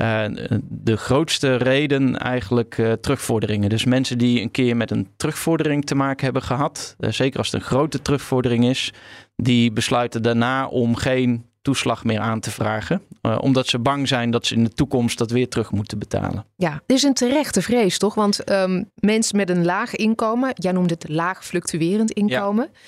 uh, 0.00 0.24
de 0.68 0.96
grootste 0.96 1.56
reden 1.56 2.18
eigenlijk 2.18 2.78
uh, 2.78 2.92
terugvorderingen. 2.92 3.68
Dus 3.68 3.84
mensen 3.84 4.18
die 4.18 4.40
een 4.40 4.50
keer 4.50 4.76
met 4.76 4.90
een 4.90 5.08
terugvordering 5.16 5.84
te 5.84 5.94
maken 5.94 6.24
hebben 6.24 6.42
gehad, 6.42 6.96
uh, 6.98 7.10
zeker 7.10 7.38
als 7.38 7.50
het 7.50 7.60
een 7.60 7.66
grote 7.66 8.02
terugvordering 8.02 8.64
is, 8.64 8.92
die 9.36 9.72
besluiten 9.72 10.22
daarna 10.22 10.66
om 10.66 10.94
geen 10.96 11.50
toeslag 11.62 12.04
meer 12.04 12.20
aan 12.20 12.40
te 12.40 12.50
vragen. 12.50 13.02
omdat 13.40 13.66
ze 13.66 13.78
bang 13.78 14.08
zijn 14.08 14.30
dat 14.30 14.46
ze 14.46 14.54
in 14.54 14.64
de 14.64 14.70
toekomst 14.70 15.18
dat 15.18 15.30
weer 15.30 15.48
terug 15.48 15.70
moeten 15.70 15.98
betalen. 15.98 16.44
Ja, 16.56 16.82
dit 16.86 16.96
is 16.96 17.02
een 17.02 17.14
terechte 17.14 17.62
vrees 17.62 17.98
toch? 17.98 18.14
Want 18.14 18.50
um, 18.50 18.90
mensen 18.94 19.36
met 19.36 19.50
een 19.50 19.64
laag 19.64 19.96
inkomen, 19.96 20.50
jij 20.54 20.72
noemt 20.72 20.90
het 20.90 21.08
laag 21.08 21.44
fluctuerend 21.44 22.10
inkomen, 22.10 22.68
ja. 22.72 22.78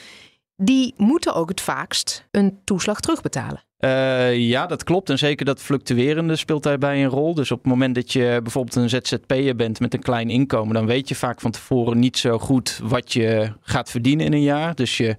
Die 0.57 0.95
moeten 0.97 1.35
ook 1.35 1.49
het 1.49 1.61
vaakst 1.61 2.27
een 2.31 2.59
toeslag 2.65 3.01
terugbetalen. 3.01 3.63
Uh, 3.81 4.39
ja, 4.39 4.67
dat 4.67 4.85
klopt. 4.85 5.11
En 5.11 5.19
zeker 5.19 5.45
dat 5.45 5.61
fluctuerende 5.61 6.37
speelt 6.37 6.63
daarbij 6.63 7.03
een 7.05 7.11
rol. 7.11 7.35
Dus 7.35 7.51
op 7.51 7.59
het 7.59 7.67
moment 7.67 7.95
dat 7.95 8.13
je 8.13 8.41
bijvoorbeeld 8.43 8.77
een 8.77 8.89
ZZP'er 8.89 9.57
bent 9.57 9.81
met 9.81 9.95
een 9.95 10.03
klein 10.03 10.31
inkomen, 10.31 10.75
dan 10.75 10.87
weet 10.87 11.09
je 11.09 11.15
vaak 11.15 11.41
van 11.41 11.51
tevoren 11.51 11.99
niet 11.99 12.19
zo 12.19 12.39
goed 12.39 12.81
wat 12.83 13.13
je 13.13 13.53
gaat 13.61 13.91
verdienen 13.91 14.27
in 14.27 14.33
een 14.33 14.43
jaar. 14.43 14.75
Dus 14.75 14.97
je 14.97 15.17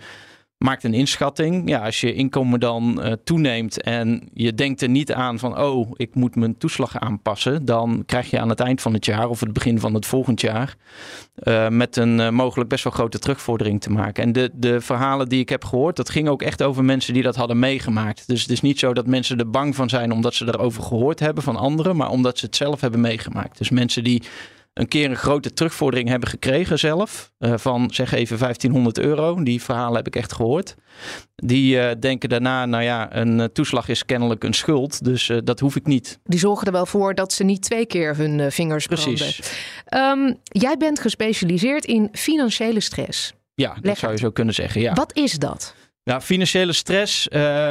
maakt 0.65 0.83
een 0.83 0.93
inschatting. 0.93 1.69
Ja, 1.69 1.85
als 1.85 2.01
je 2.01 2.13
inkomen 2.13 2.59
dan 2.59 2.99
uh, 2.99 3.11
toeneemt 3.23 3.81
en 3.81 4.29
je 4.33 4.53
denkt 4.53 4.81
er 4.81 4.89
niet 4.89 5.13
aan 5.13 5.39
van, 5.39 5.59
oh, 5.59 5.91
ik 5.95 6.15
moet 6.15 6.35
mijn 6.35 6.57
toeslag 6.57 6.99
aanpassen, 6.99 7.65
dan 7.65 8.03
krijg 8.05 8.29
je 8.29 8.39
aan 8.39 8.49
het 8.49 8.59
eind 8.59 8.81
van 8.81 8.93
het 8.93 9.05
jaar 9.05 9.29
of 9.29 9.39
het 9.39 9.53
begin 9.53 9.79
van 9.79 9.93
het 9.93 10.05
volgend 10.05 10.41
jaar 10.41 10.75
uh, 11.43 11.67
met 11.67 11.97
een 11.97 12.19
uh, 12.19 12.29
mogelijk 12.29 12.69
best 12.69 12.83
wel 12.83 12.93
grote 12.93 13.19
terugvordering 13.19 13.81
te 13.81 13.91
maken. 13.91 14.23
En 14.23 14.31
de, 14.31 14.49
de 14.53 14.81
verhalen 14.81 15.29
die 15.29 15.39
ik 15.39 15.49
heb 15.49 15.63
gehoord, 15.63 15.95
dat 15.95 16.09
ging 16.09 16.27
ook 16.27 16.41
echt 16.41 16.63
over 16.63 16.83
mensen 16.83 17.13
die 17.13 17.23
dat 17.23 17.35
hadden 17.35 17.59
meegemaakt. 17.59 18.27
Dus 18.27 18.41
het 18.41 18.51
is 18.51 18.61
niet 18.61 18.79
zo 18.79 18.93
dat 18.93 19.07
mensen 19.07 19.37
er 19.37 19.49
bang 19.49 19.75
van 19.75 19.89
zijn 19.89 20.11
omdat 20.11 20.33
ze 20.33 20.45
erover 20.45 20.83
gehoord 20.83 21.19
hebben 21.19 21.43
van 21.43 21.55
anderen, 21.55 21.95
maar 21.95 22.09
omdat 22.09 22.37
ze 22.37 22.45
het 22.45 22.55
zelf 22.55 22.81
hebben 22.81 23.01
meegemaakt. 23.01 23.57
Dus 23.57 23.69
mensen 23.69 24.03
die 24.03 24.23
een 24.75 24.87
keer 24.87 25.09
een 25.09 25.15
grote 25.15 25.53
terugvordering 25.53 26.09
hebben 26.09 26.29
gekregen 26.29 26.79
zelf. 26.79 27.31
Uh, 27.39 27.53
van 27.57 27.89
zeg 27.93 28.11
even 28.11 28.37
1500 28.37 28.99
euro. 28.99 29.43
Die 29.43 29.61
verhalen 29.61 29.95
heb 29.95 30.07
ik 30.07 30.15
echt 30.15 30.33
gehoord. 30.33 30.75
Die 31.35 31.75
uh, 31.75 31.91
denken 31.99 32.29
daarna, 32.29 32.65
nou 32.65 32.83
ja, 32.83 33.15
een 33.15 33.49
toeslag 33.53 33.87
is 33.87 34.05
kennelijk 34.05 34.43
een 34.43 34.53
schuld. 34.53 35.03
Dus 35.03 35.31
dat 35.43 35.59
hoef 35.59 35.75
ik 35.75 35.85
niet. 35.85 36.19
Die 36.23 36.39
zorgen 36.39 36.67
er 36.67 36.73
wel 36.73 36.85
voor 36.85 37.15
dat 37.15 37.33
ze 37.33 37.43
niet 37.43 37.61
twee 37.61 37.85
keer 37.85 38.17
hun 38.17 38.51
vingers 38.51 38.85
Precies. 38.85 39.41
branden. 39.85 40.27
Um, 40.29 40.39
jij 40.43 40.77
bent 40.77 40.99
gespecialiseerd 40.99 41.85
in 41.85 42.09
financiële 42.11 42.79
stress. 42.79 43.33
Ja, 43.53 43.77
dat 43.81 43.97
zou 43.97 44.11
je 44.11 44.17
zo 44.17 44.31
kunnen 44.31 44.53
zeggen. 44.53 44.81
Ja. 44.81 44.93
Wat 44.93 45.15
is 45.15 45.33
dat? 45.33 45.75
Nou, 46.03 46.21
financiële 46.21 46.73
stress 46.73 47.27
uh, 47.31 47.69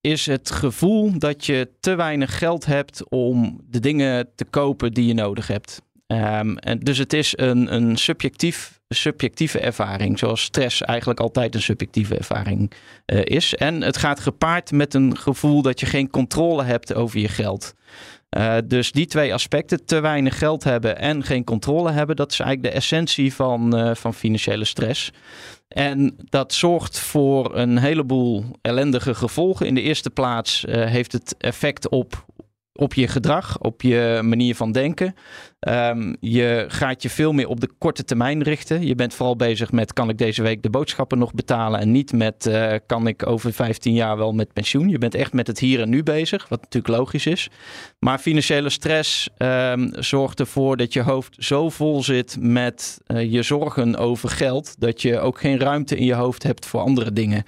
is 0.00 0.26
het 0.26 0.50
gevoel 0.50 1.18
dat 1.18 1.46
je 1.46 1.68
te 1.80 1.94
weinig 1.94 2.38
geld 2.38 2.66
hebt 2.66 3.08
om 3.08 3.60
de 3.68 3.80
dingen 3.80 4.28
te 4.34 4.44
kopen 4.44 4.92
die 4.92 5.06
je 5.06 5.14
nodig 5.14 5.46
hebt. 5.46 5.82
Um, 6.06 6.58
en 6.58 6.78
dus 6.78 6.98
het 6.98 7.12
is 7.12 7.32
een, 7.36 7.74
een 7.74 7.96
subjectief, 7.96 8.80
subjectieve 8.88 9.60
ervaring, 9.60 10.18
zoals 10.18 10.42
stress 10.42 10.82
eigenlijk 10.82 11.20
altijd 11.20 11.54
een 11.54 11.62
subjectieve 11.62 12.16
ervaring 12.16 12.72
uh, 13.06 13.20
is. 13.24 13.54
En 13.54 13.82
het 13.82 13.96
gaat 13.96 14.20
gepaard 14.20 14.72
met 14.72 14.94
een 14.94 15.16
gevoel 15.16 15.62
dat 15.62 15.80
je 15.80 15.86
geen 15.86 16.10
controle 16.10 16.62
hebt 16.62 16.94
over 16.94 17.18
je 17.18 17.28
geld. 17.28 17.74
Uh, 18.36 18.56
dus 18.64 18.92
die 18.92 19.06
twee 19.06 19.34
aspecten, 19.34 19.84
te 19.84 20.00
weinig 20.00 20.38
geld 20.38 20.64
hebben 20.64 20.98
en 20.98 21.24
geen 21.24 21.44
controle 21.44 21.90
hebben, 21.90 22.16
dat 22.16 22.32
is 22.32 22.40
eigenlijk 22.40 22.72
de 22.72 22.78
essentie 22.78 23.34
van, 23.34 23.78
uh, 23.78 23.94
van 23.94 24.14
financiële 24.14 24.64
stress. 24.64 25.12
En 25.68 26.16
dat 26.28 26.52
zorgt 26.52 26.98
voor 26.98 27.56
een 27.56 27.78
heleboel 27.78 28.44
ellendige 28.62 29.14
gevolgen. 29.14 29.66
In 29.66 29.74
de 29.74 29.82
eerste 29.82 30.10
plaats 30.10 30.64
uh, 30.64 30.84
heeft 30.84 31.12
het 31.12 31.34
effect 31.38 31.88
op 31.88 32.24
op 32.72 32.94
je 32.94 33.08
gedrag, 33.08 33.58
op 33.58 33.82
je 33.82 34.20
manier 34.22 34.54
van 34.54 34.72
denken. 34.72 35.14
Um, 35.68 36.16
je 36.20 36.64
gaat 36.68 37.02
je 37.02 37.10
veel 37.10 37.32
meer 37.32 37.48
op 37.48 37.60
de 37.60 37.68
korte 37.78 38.04
termijn 38.04 38.42
richten. 38.42 38.86
Je 38.86 38.94
bent 38.94 39.14
vooral 39.14 39.36
bezig 39.36 39.72
met 39.72 39.92
kan 39.92 40.08
ik 40.08 40.18
deze 40.18 40.42
week 40.42 40.62
de 40.62 40.70
boodschappen 40.70 41.18
nog 41.18 41.34
betalen 41.34 41.80
en 41.80 41.90
niet 41.90 42.12
met 42.12 42.46
uh, 42.46 42.74
kan 42.86 43.06
ik 43.06 43.26
over 43.26 43.52
15 43.52 43.94
jaar 43.94 44.16
wel 44.16 44.32
met 44.32 44.52
pensioen. 44.52 44.88
Je 44.88 44.98
bent 44.98 45.14
echt 45.14 45.32
met 45.32 45.46
het 45.46 45.58
hier 45.58 45.80
en 45.80 45.88
nu 45.88 46.02
bezig, 46.02 46.48
wat 46.48 46.60
natuurlijk 46.60 46.94
logisch 46.96 47.26
is. 47.26 47.48
Maar 47.98 48.18
financiële 48.18 48.70
stress 48.70 49.28
um, 49.38 49.90
zorgt 49.94 50.40
ervoor 50.40 50.76
dat 50.76 50.92
je 50.92 51.02
hoofd 51.02 51.36
zo 51.38 51.68
vol 51.68 52.02
zit 52.02 52.36
met 52.40 53.00
uh, 53.06 53.32
je 53.32 53.42
zorgen 53.42 53.96
over 53.96 54.28
geld 54.28 54.74
dat 54.78 55.02
je 55.02 55.18
ook 55.18 55.40
geen 55.40 55.58
ruimte 55.58 55.96
in 55.96 56.04
je 56.04 56.14
hoofd 56.14 56.42
hebt 56.42 56.66
voor 56.66 56.80
andere 56.80 57.12
dingen. 57.12 57.44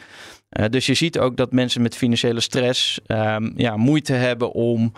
Uh, 0.61 0.67
dus 0.71 0.87
je 0.87 0.95
ziet 0.95 1.19
ook 1.19 1.37
dat 1.37 1.53
mensen 1.53 1.83
met 1.83 1.97
financiële 1.97 2.41
stress 2.41 3.01
um, 3.07 3.53
ja, 3.57 3.77
moeite 3.77 4.13
hebben 4.13 4.53
om 4.53 4.93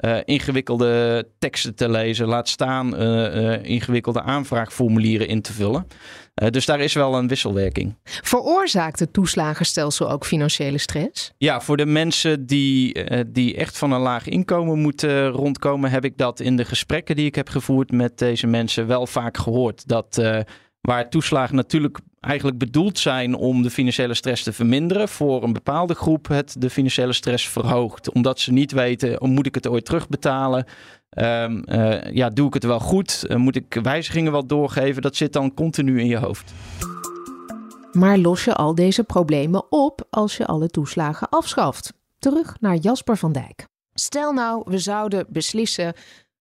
uh, 0.00 0.16
ingewikkelde 0.24 1.26
teksten 1.38 1.74
te 1.74 1.88
lezen, 1.90 2.26
laat 2.26 2.48
staan 2.48 3.02
uh, 3.02 3.02
uh, 3.02 3.64
ingewikkelde 3.64 4.22
aanvraagformulieren 4.22 5.28
in 5.28 5.42
te 5.42 5.52
vullen. 5.52 5.86
dus 6.50 6.66
daar 6.66 6.80
is 6.80 6.92
wel 6.92 7.14
een 7.14 7.28
wisselwerking. 7.28 7.94
Veroorzaakt 8.04 8.98
het 8.98 9.12
toeslagenstelsel 9.12 10.10
ook 10.10 10.26
financiële 10.26 10.78
stress? 10.78 11.32
Ja, 11.38 11.60
voor 11.60 11.76
de 11.76 11.86
mensen 11.86 12.46
die, 12.46 13.04
die 13.26 13.56
echt 13.56 13.78
van 13.78 13.92
een 13.92 14.00
laag 14.00 14.28
inkomen 14.28 14.78
moeten 14.78 15.28
rondkomen, 15.28 15.90
heb 15.90 16.04
ik 16.04 16.18
dat 16.18 16.40
in 16.40 16.56
de 16.56 16.64
gesprekken 16.64 17.16
die 17.16 17.26
ik 17.26 17.34
heb 17.34 17.48
gevoerd 17.48 17.90
met 17.90 18.18
deze 18.18 18.46
mensen 18.46 18.86
wel 18.86 19.06
vaak 19.06 19.36
gehoord. 19.36 19.88
Dat 19.88 20.22
waar 20.88 21.10
toeslagen 21.10 21.56
natuurlijk 21.56 21.98
eigenlijk 22.20 22.58
bedoeld 22.58 22.98
zijn 22.98 23.34
om 23.34 23.62
de 23.62 23.70
financiële 23.70 24.14
stress 24.14 24.42
te 24.42 24.52
verminderen. 24.52 25.08
Voor 25.08 25.42
een 25.42 25.52
bepaalde 25.52 25.94
groep 25.94 26.28
het 26.28 26.56
de 26.58 26.70
financiële 26.70 27.12
stress 27.12 27.48
verhoogt. 27.48 28.12
Omdat 28.12 28.40
ze 28.40 28.52
niet 28.52 28.72
weten, 28.72 29.20
oh, 29.20 29.28
moet 29.28 29.46
ik 29.46 29.54
het 29.54 29.68
ooit 29.68 29.84
terugbetalen? 29.84 30.64
Um, 31.18 31.62
uh, 31.66 32.12
ja, 32.12 32.28
doe 32.28 32.46
ik 32.46 32.54
het 32.54 32.64
wel 32.64 32.80
goed? 32.80 33.24
Uh, 33.28 33.36
moet 33.36 33.56
ik 33.56 33.78
wijzigingen 33.82 34.32
wel 34.32 34.46
doorgeven? 34.46 35.02
Dat 35.02 35.16
zit 35.16 35.32
dan 35.32 35.54
continu 35.54 36.00
in 36.00 36.06
je 36.06 36.18
hoofd. 36.18 36.52
Maar 37.92 38.18
los 38.18 38.44
je 38.44 38.54
al 38.54 38.74
deze 38.74 39.04
problemen 39.04 39.72
op 39.72 40.06
als 40.10 40.36
je 40.36 40.46
alle 40.46 40.68
toeslagen 40.68 41.28
afschaft? 41.28 41.92
Terug 42.18 42.56
naar 42.60 42.76
Jasper 42.76 43.16
van 43.16 43.32
Dijk. 43.32 43.66
Stel 43.94 44.32
nou, 44.32 44.62
we 44.64 44.78
zouden 44.78 45.26
beslissen... 45.28 45.94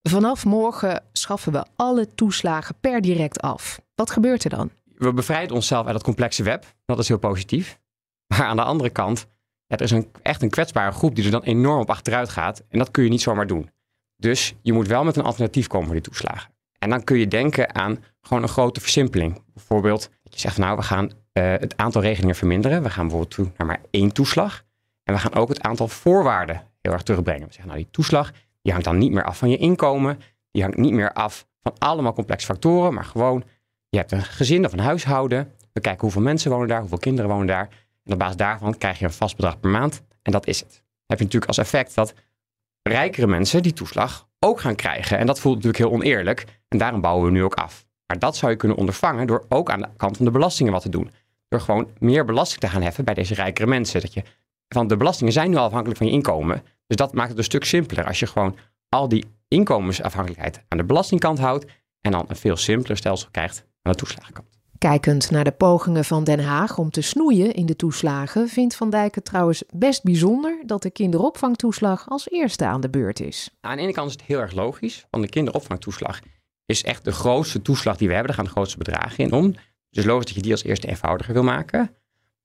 vanaf 0.09 0.45
morgen 0.45 1.03
schaffen 1.11 1.51
we 1.51 1.65
alle 1.75 2.07
toeslagen 2.15 2.75
per 2.81 3.01
direct 3.01 3.41
af. 3.41 3.79
Wat 3.95 4.11
gebeurt 4.11 4.43
er 4.43 4.49
dan? 4.49 4.71
we 4.97 5.13
bevrijden 5.13 5.55
onszelf 5.55 5.85
uit 5.85 5.93
dat 5.93 6.03
complexe 6.03 6.43
web. 6.43 6.65
Dat 6.85 6.99
is 6.99 7.07
heel 7.07 7.17
positief. 7.17 7.79
Maar 8.27 8.43
aan 8.43 8.55
de 8.55 8.63
andere 8.63 8.89
kant, 8.89 9.27
er 9.67 9.81
is 9.81 9.91
een, 9.91 10.11
echt 10.21 10.41
een 10.41 10.49
kwetsbare 10.49 10.91
groep 10.91 11.15
die 11.15 11.25
er 11.25 11.31
dan 11.31 11.43
enorm 11.43 11.79
op 11.79 11.89
achteruit 11.89 12.29
gaat. 12.29 12.63
En 12.69 12.79
dat 12.79 12.91
kun 12.91 13.03
je 13.03 13.09
niet 13.09 13.21
zomaar 13.21 13.47
doen. 13.47 13.69
Dus 14.15 14.55
je 14.61 14.73
moet 14.73 14.87
wel 14.87 15.03
met 15.03 15.15
een 15.15 15.23
alternatief 15.23 15.67
komen 15.67 15.85
voor 15.85 15.95
die 15.95 16.03
toeslagen. 16.03 16.51
En 16.79 16.89
dan 16.89 17.03
kun 17.03 17.17
je 17.17 17.27
denken 17.27 17.75
aan 17.75 18.03
gewoon 18.21 18.43
een 18.43 18.49
grote 18.49 18.81
versimpeling. 18.81 19.43
Bijvoorbeeld 19.53 20.09
je 20.23 20.39
zegt, 20.39 20.57
nou, 20.57 20.77
we 20.77 20.83
gaan 20.83 21.05
uh, 21.05 21.11
het 21.43 21.77
aantal 21.77 22.01
regelingen 22.01 22.35
verminderen. 22.35 22.83
We 22.83 22.89
gaan 22.89 23.07
bijvoorbeeld 23.07 23.35
toe 23.35 23.51
naar 23.57 23.67
maar 23.67 23.81
één 23.91 24.11
toeslag. 24.11 24.63
En 25.03 25.13
we 25.13 25.19
gaan 25.19 25.33
ook 25.33 25.49
het 25.49 25.61
aantal 25.61 25.87
voorwaarden 25.87 26.63
heel 26.81 26.91
erg 26.91 27.03
terugbrengen. 27.03 27.47
We 27.47 27.53
zeggen, 27.53 27.67
nou, 27.67 27.83
die 27.83 27.91
toeslag 27.91 28.31
die 28.67 28.75
hangt 28.75 28.91
dan 28.91 28.97
niet 28.97 29.11
meer 29.11 29.23
af 29.23 29.37
van 29.37 29.49
je 29.49 29.57
inkomen. 29.57 30.19
Die 30.51 30.61
hangt 30.61 30.77
niet 30.77 30.93
meer 30.93 31.13
af 31.13 31.47
van 31.61 31.73
allemaal 31.77 32.13
complexe 32.13 32.45
factoren, 32.45 32.93
maar 32.93 33.03
gewoon 33.03 33.43
je 33.89 33.97
hebt 33.97 34.11
een 34.11 34.23
gezin 34.23 34.65
of 34.65 34.73
een 34.73 34.79
huishouden. 34.79 35.51
We 35.73 35.81
kijken 35.81 36.01
hoeveel 36.01 36.21
mensen 36.21 36.51
wonen 36.51 36.67
daar, 36.67 36.79
hoeveel 36.79 36.97
kinderen 36.97 37.29
wonen 37.29 37.47
daar. 37.47 37.69
En 38.03 38.13
op 38.13 38.19
basis 38.19 38.35
daarvan 38.35 38.77
krijg 38.77 38.99
je 38.99 39.05
een 39.05 39.11
vast 39.11 39.35
bedrag 39.35 39.59
per 39.59 39.69
maand. 39.69 40.01
En 40.21 40.31
dat 40.31 40.47
is 40.47 40.59
het. 40.59 40.83
Heb 41.05 41.17
je 41.17 41.23
natuurlijk 41.23 41.45
als 41.45 41.57
effect 41.57 41.95
dat 41.95 42.13
rijkere 42.81 43.27
mensen 43.27 43.63
die 43.63 43.73
toeslag 43.73 44.27
ook 44.39 44.59
gaan 44.59 44.75
krijgen. 44.75 45.17
En 45.17 45.25
dat 45.25 45.39
voelt 45.39 45.55
natuurlijk 45.55 45.83
heel 45.83 45.93
oneerlijk. 45.93 46.45
En 46.67 46.77
daarom 46.77 47.01
bouwen 47.01 47.25
we 47.25 47.31
nu 47.31 47.43
ook 47.43 47.55
af. 47.55 47.85
Maar 48.05 48.19
dat 48.19 48.35
zou 48.35 48.51
je 48.51 48.57
kunnen 48.57 48.77
ondervangen 48.77 49.27
door 49.27 49.45
ook 49.49 49.71
aan 49.71 49.81
de 49.81 49.87
kant 49.97 50.17
van 50.17 50.25
de 50.25 50.31
belastingen 50.31 50.71
wat 50.71 50.81
te 50.81 50.89
doen. 50.89 51.11
Door 51.47 51.61
gewoon 51.61 51.87
meer 51.99 52.25
belasting 52.25 52.59
te 52.59 52.67
gaan 52.67 52.81
heffen 52.81 53.05
bij 53.05 53.13
deze 53.13 53.33
rijkere 53.33 53.67
mensen. 53.67 54.01
Dat 54.01 54.13
je, 54.13 54.23
van 54.67 54.87
de 54.87 54.97
belastingen 54.97 55.33
zijn 55.33 55.49
nu 55.49 55.55
al 55.55 55.65
afhankelijk 55.65 55.97
van 55.97 56.07
je 56.07 56.13
inkomen. 56.13 56.63
Dus 56.87 56.97
dat 56.97 57.13
maakt 57.13 57.29
het 57.29 57.37
een 57.37 57.43
stuk 57.43 57.63
simpeler. 57.63 58.05
Als 58.05 58.19
je 58.19 58.27
gewoon 58.27 58.57
al 58.89 59.07
die 59.07 59.25
inkomensafhankelijkheid 59.47 60.63
aan 60.67 60.77
de 60.77 60.83
belastingkant 60.83 61.39
houdt. 61.39 61.65
En 62.01 62.11
dan 62.11 62.25
een 62.27 62.35
veel 62.35 62.57
simpeler 62.57 62.97
stelsel 62.97 63.29
krijgt 63.31 63.65
aan 63.81 63.91
de 63.91 63.97
toeslagenkant. 63.97 64.47
Kijkend 64.77 65.31
naar 65.31 65.43
de 65.43 65.51
pogingen 65.51 66.05
van 66.05 66.23
Den 66.23 66.39
Haag 66.39 66.77
om 66.77 66.91
te 66.91 67.01
snoeien 67.01 67.53
in 67.53 67.65
de 67.65 67.75
toeslagen, 67.75 68.47
vindt 68.47 68.75
Van 68.75 68.89
Dijk 68.89 69.15
het 69.15 69.25
trouwens 69.25 69.63
best 69.73 70.03
bijzonder 70.03 70.63
dat 70.65 70.81
de 70.81 70.89
kinderopvangtoeslag 70.89 72.09
als 72.09 72.29
eerste 72.29 72.65
aan 72.65 72.81
de 72.81 72.89
beurt 72.89 73.19
is. 73.19 73.49
Aan 73.61 73.75
de 73.75 73.81
ene 73.81 73.91
kant 73.91 74.07
is 74.07 74.13
het 74.13 74.21
heel 74.23 74.39
erg 74.39 74.53
logisch, 74.53 75.05
want 75.09 75.23
de 75.23 75.29
kinderopvangtoeslag 75.29 76.19
is 76.65 76.83
echt 76.83 77.03
de 77.03 77.11
grootste 77.11 77.61
toeslag 77.61 77.97
die 77.97 78.07
we 78.07 78.13
hebben. 78.13 78.33
Daar 78.33 78.43
gaan 78.43 78.53
de 78.53 78.59
grootste 78.59 78.77
bedragen 78.77 79.23
in 79.23 79.31
om. 79.31 79.55
Dus 79.89 80.05
logisch 80.05 80.25
dat 80.25 80.35
je 80.35 80.41
die 80.41 80.51
als 80.51 80.63
eerste 80.63 80.87
eenvoudiger 80.87 81.33
wil 81.33 81.43
maken. 81.43 81.95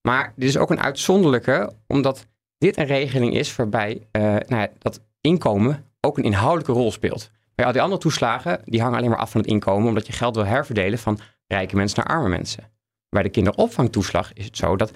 Maar 0.02 0.32
dit 0.36 0.48
is 0.48 0.56
ook 0.56 0.70
een 0.70 0.80
uitzonderlijke, 0.80 1.72
omdat 1.86 2.26
dit 2.62 2.76
een 2.76 2.86
regeling 2.86 3.34
is 3.34 3.56
waarbij 3.56 4.06
uh, 4.12 4.22
nou 4.22 4.42
ja, 4.46 4.68
dat 4.78 5.00
inkomen 5.20 5.84
ook 6.00 6.18
een 6.18 6.24
inhoudelijke 6.24 6.72
rol 6.72 6.92
speelt. 6.92 7.30
Bij 7.54 7.66
al 7.66 7.72
die 7.72 7.82
andere 7.82 8.00
toeslagen, 8.00 8.60
die 8.64 8.80
hangen 8.80 8.98
alleen 8.98 9.10
maar 9.10 9.18
af 9.18 9.30
van 9.30 9.40
het 9.40 9.50
inkomen, 9.50 9.88
omdat 9.88 10.06
je 10.06 10.12
geld 10.12 10.34
wil 10.34 10.44
herverdelen 10.44 10.98
van 10.98 11.18
rijke 11.46 11.76
mensen 11.76 11.98
naar 12.04 12.16
arme 12.16 12.28
mensen. 12.28 12.70
Bij 13.08 13.22
de 13.22 13.28
kinderopvangtoeslag 13.28 14.32
is 14.32 14.44
het 14.44 14.56
zo 14.56 14.76
dat 14.76 14.92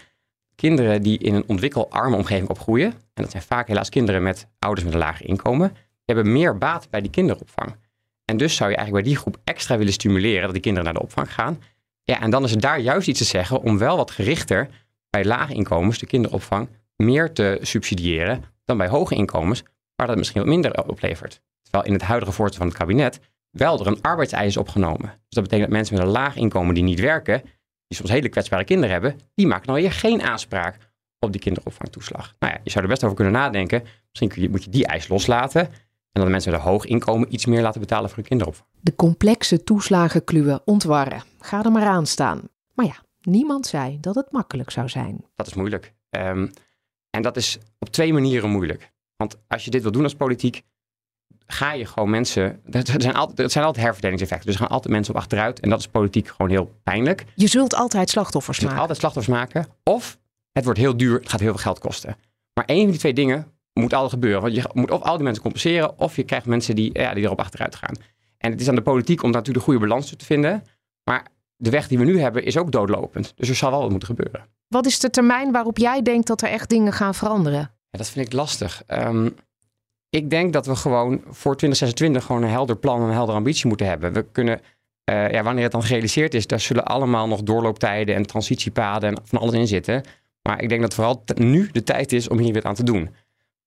kinderen 0.54 1.02
die 1.02 1.18
in 1.18 1.34
een 1.34 1.44
ontwikkelarme 1.46 2.16
omgeving 2.16 2.48
opgroeien, 2.48 2.92
en 2.92 3.22
dat 3.22 3.30
zijn 3.30 3.42
vaak 3.42 3.68
helaas 3.68 3.88
kinderen 3.88 4.22
met 4.22 4.48
ouders 4.58 4.84
met 4.84 4.94
een 4.94 5.00
lager 5.00 5.26
inkomen, 5.26 5.76
hebben 6.04 6.32
meer 6.32 6.58
baat 6.58 6.90
bij 6.90 7.00
die 7.00 7.10
kinderopvang. 7.10 7.76
En 8.24 8.36
dus 8.36 8.56
zou 8.56 8.70
je 8.70 8.76
eigenlijk 8.76 9.04
bij 9.04 9.14
die 9.14 9.22
groep 9.22 9.40
extra 9.44 9.76
willen 9.76 9.92
stimuleren 9.92 10.42
dat 10.42 10.52
die 10.52 10.60
kinderen 10.60 10.84
naar 10.84 11.00
de 11.00 11.06
opvang 11.06 11.34
gaan. 11.34 11.62
Ja, 12.02 12.20
en 12.20 12.30
dan 12.30 12.44
is 12.44 12.50
het 12.50 12.60
daar 12.60 12.80
juist 12.80 13.08
iets 13.08 13.18
te 13.18 13.24
zeggen 13.24 13.62
om 13.62 13.78
wel 13.78 13.96
wat 13.96 14.10
gerichter 14.10 14.68
bij 15.10 15.24
lage 15.24 15.54
inkomens 15.54 15.98
de 15.98 16.06
kinderopvang 16.06 16.68
meer 16.96 17.32
te 17.32 17.58
subsidiëren 17.62 18.44
dan 18.64 18.76
bij 18.76 18.88
hoge 18.88 19.14
inkomens, 19.14 19.62
waar 19.94 20.06
dat 20.06 20.16
misschien 20.16 20.40
wat 20.40 20.50
minder 20.50 20.88
oplevert. 20.88 21.42
Terwijl 21.62 21.84
in 21.84 21.92
het 21.92 22.02
huidige 22.02 22.32
voorstel 22.32 22.58
van 22.58 22.68
het 22.68 22.78
kabinet 22.78 23.20
wel 23.50 23.80
er 23.80 23.86
een 23.86 24.02
arbeidseis 24.02 24.46
is 24.46 24.56
opgenomen. 24.56 25.08
Dus 25.08 25.28
dat 25.28 25.42
betekent 25.42 25.68
dat 25.68 25.78
mensen 25.78 25.96
met 25.96 26.04
een 26.04 26.12
laag 26.12 26.36
inkomen 26.36 26.74
die 26.74 26.82
niet 26.82 27.00
werken, 27.00 27.42
die 27.86 27.96
soms 27.96 28.10
hele 28.10 28.28
kwetsbare 28.28 28.64
kinderen 28.64 28.90
hebben, 28.90 29.16
die 29.34 29.46
maken 29.46 29.66
nou 29.66 29.80
weer 29.80 29.92
geen 29.92 30.22
aanspraak 30.22 30.78
op 31.18 31.32
die 31.32 31.40
kinderopvangtoeslag. 31.40 32.34
Nou 32.38 32.52
ja, 32.52 32.60
je 32.64 32.70
zou 32.70 32.84
er 32.84 32.90
best 32.90 33.04
over 33.04 33.16
kunnen 33.16 33.34
nadenken. 33.34 33.82
Misschien 34.08 34.42
je, 34.42 34.50
moet 34.50 34.64
je 34.64 34.70
die 34.70 34.86
eis 34.86 35.08
loslaten. 35.08 35.60
En 35.60 36.22
dan 36.22 36.24
de 36.24 36.30
mensen 36.30 36.52
met 36.52 36.60
een 36.60 36.66
hoog 36.66 36.84
inkomen 36.84 37.34
iets 37.34 37.46
meer 37.46 37.62
laten 37.62 37.80
betalen 37.80 38.08
voor 38.08 38.18
hun 38.18 38.26
kinderopvang. 38.26 38.68
De 38.80 38.94
complexe 38.94 39.64
toeslagenkluwen 39.64 40.62
ontwarren. 40.64 41.22
Ga 41.40 41.64
er 41.64 41.72
maar 41.72 41.86
aan 41.86 42.06
staan. 42.06 42.48
Maar 42.74 42.86
ja, 42.86 42.96
niemand 43.20 43.66
zei 43.66 44.00
dat 44.00 44.14
het 44.14 44.32
makkelijk 44.32 44.70
zou 44.70 44.88
zijn. 44.88 45.24
Dat 45.34 45.46
is 45.46 45.54
moeilijk. 45.54 45.94
Um, 46.10 46.50
en 47.16 47.22
dat 47.22 47.36
is 47.36 47.58
op 47.78 47.88
twee 47.88 48.12
manieren 48.12 48.50
moeilijk. 48.50 48.92
Want 49.16 49.36
als 49.48 49.64
je 49.64 49.70
dit 49.70 49.82
wil 49.82 49.92
doen 49.92 50.02
als 50.02 50.14
politiek, 50.14 50.62
ga 51.46 51.72
je 51.72 51.86
gewoon 51.86 52.10
mensen. 52.10 52.60
Het 52.70 53.02
zijn 53.02 53.14
altijd, 53.14 53.38
het 53.38 53.52
zijn 53.52 53.64
altijd 53.64 53.84
herverdelingseffecten. 53.84 54.46
Dus 54.46 54.56
er 54.56 54.62
gaan 54.62 54.70
altijd 54.72 54.92
mensen 54.94 55.14
op 55.14 55.20
achteruit. 55.20 55.60
En 55.60 55.70
dat 55.70 55.78
is 55.78 55.86
politiek 55.86 56.28
gewoon 56.28 56.50
heel 56.50 56.74
pijnlijk. 56.82 57.24
Je 57.34 57.46
zult 57.46 57.74
altijd 57.74 58.10
slachtoffers 58.10 58.58
je 58.58 58.64
maken. 58.64 58.80
altijd 58.80 58.98
slachtoffers 58.98 59.36
maken. 59.36 59.66
Of 59.82 60.18
het 60.52 60.64
wordt 60.64 60.78
heel 60.78 60.96
duur, 60.96 61.18
het 61.18 61.28
gaat 61.28 61.40
heel 61.40 61.50
veel 61.50 61.62
geld 61.62 61.78
kosten. 61.78 62.16
Maar 62.54 62.64
één 62.64 62.82
van 62.82 62.90
die 62.90 62.98
twee 62.98 63.14
dingen 63.14 63.52
moet 63.72 63.92
altijd 63.92 64.12
gebeuren. 64.12 64.42
Want 64.42 64.54
je 64.54 64.70
moet 64.72 64.90
of 64.90 65.02
al 65.02 65.14
die 65.14 65.24
mensen 65.24 65.42
compenseren, 65.42 65.98
of 65.98 66.16
je 66.16 66.22
krijgt 66.22 66.46
mensen 66.46 66.74
die, 66.74 66.90
ja, 66.98 67.14
die 67.14 67.24
erop 67.24 67.40
achteruit 67.40 67.74
gaan. 67.74 67.94
En 68.38 68.50
het 68.50 68.60
is 68.60 68.68
aan 68.68 68.74
de 68.74 68.82
politiek 68.82 69.22
om 69.22 69.30
natuurlijk 69.30 69.58
de 69.58 69.72
goede 69.72 69.86
balans 69.86 70.16
te 70.16 70.24
vinden. 70.24 70.64
Maar 71.04 71.26
de 71.56 71.70
weg 71.70 71.88
die 71.88 71.98
we 71.98 72.04
nu 72.04 72.20
hebben 72.20 72.44
is 72.44 72.56
ook 72.56 72.72
doodlopend. 72.72 73.32
Dus 73.36 73.48
er 73.48 73.54
zal 73.54 73.70
wel 73.70 73.80
wat 73.80 73.90
moeten 73.90 74.08
gebeuren. 74.08 74.46
Wat 74.68 74.86
is 74.86 74.98
de 74.98 75.10
termijn 75.10 75.52
waarop 75.52 75.78
jij 75.78 76.02
denkt 76.02 76.26
dat 76.26 76.42
er 76.42 76.48
echt 76.48 76.68
dingen 76.68 76.92
gaan 76.92 77.14
veranderen? 77.14 77.60
Ja, 77.60 77.98
dat 77.98 78.08
vind 78.08 78.26
ik 78.26 78.32
lastig. 78.32 78.82
Um, 78.88 79.34
ik 80.10 80.30
denk 80.30 80.52
dat 80.52 80.66
we 80.66 80.76
gewoon 80.76 81.20
voor 81.24 81.56
2026 81.56 82.24
gewoon 82.24 82.42
een 82.42 82.48
helder 82.48 82.76
plan 82.76 83.00
en 83.00 83.06
een 83.06 83.12
heldere 83.12 83.36
ambitie 83.36 83.66
moeten 83.66 83.86
hebben. 83.86 84.12
We 84.12 84.24
kunnen, 84.32 84.60
uh, 85.10 85.30
ja, 85.30 85.42
wanneer 85.42 85.62
het 85.62 85.72
dan 85.72 85.82
gerealiseerd 85.82 86.34
is, 86.34 86.46
daar 86.46 86.60
zullen 86.60 86.84
allemaal 86.84 87.28
nog 87.28 87.42
doorlooptijden 87.42 88.14
en 88.14 88.26
transitiepaden 88.26 89.08
en 89.08 89.22
van 89.24 89.38
alles 89.38 89.54
in 89.54 89.66
zitten. 89.66 90.02
Maar 90.42 90.62
ik 90.62 90.68
denk 90.68 90.80
dat 90.80 90.94
vooral 90.94 91.24
nu 91.34 91.68
de 91.72 91.82
tijd 91.82 92.12
is 92.12 92.28
om 92.28 92.38
hier 92.38 92.52
weer 92.52 92.64
aan 92.64 92.74
te 92.74 92.82
doen. 92.82 93.14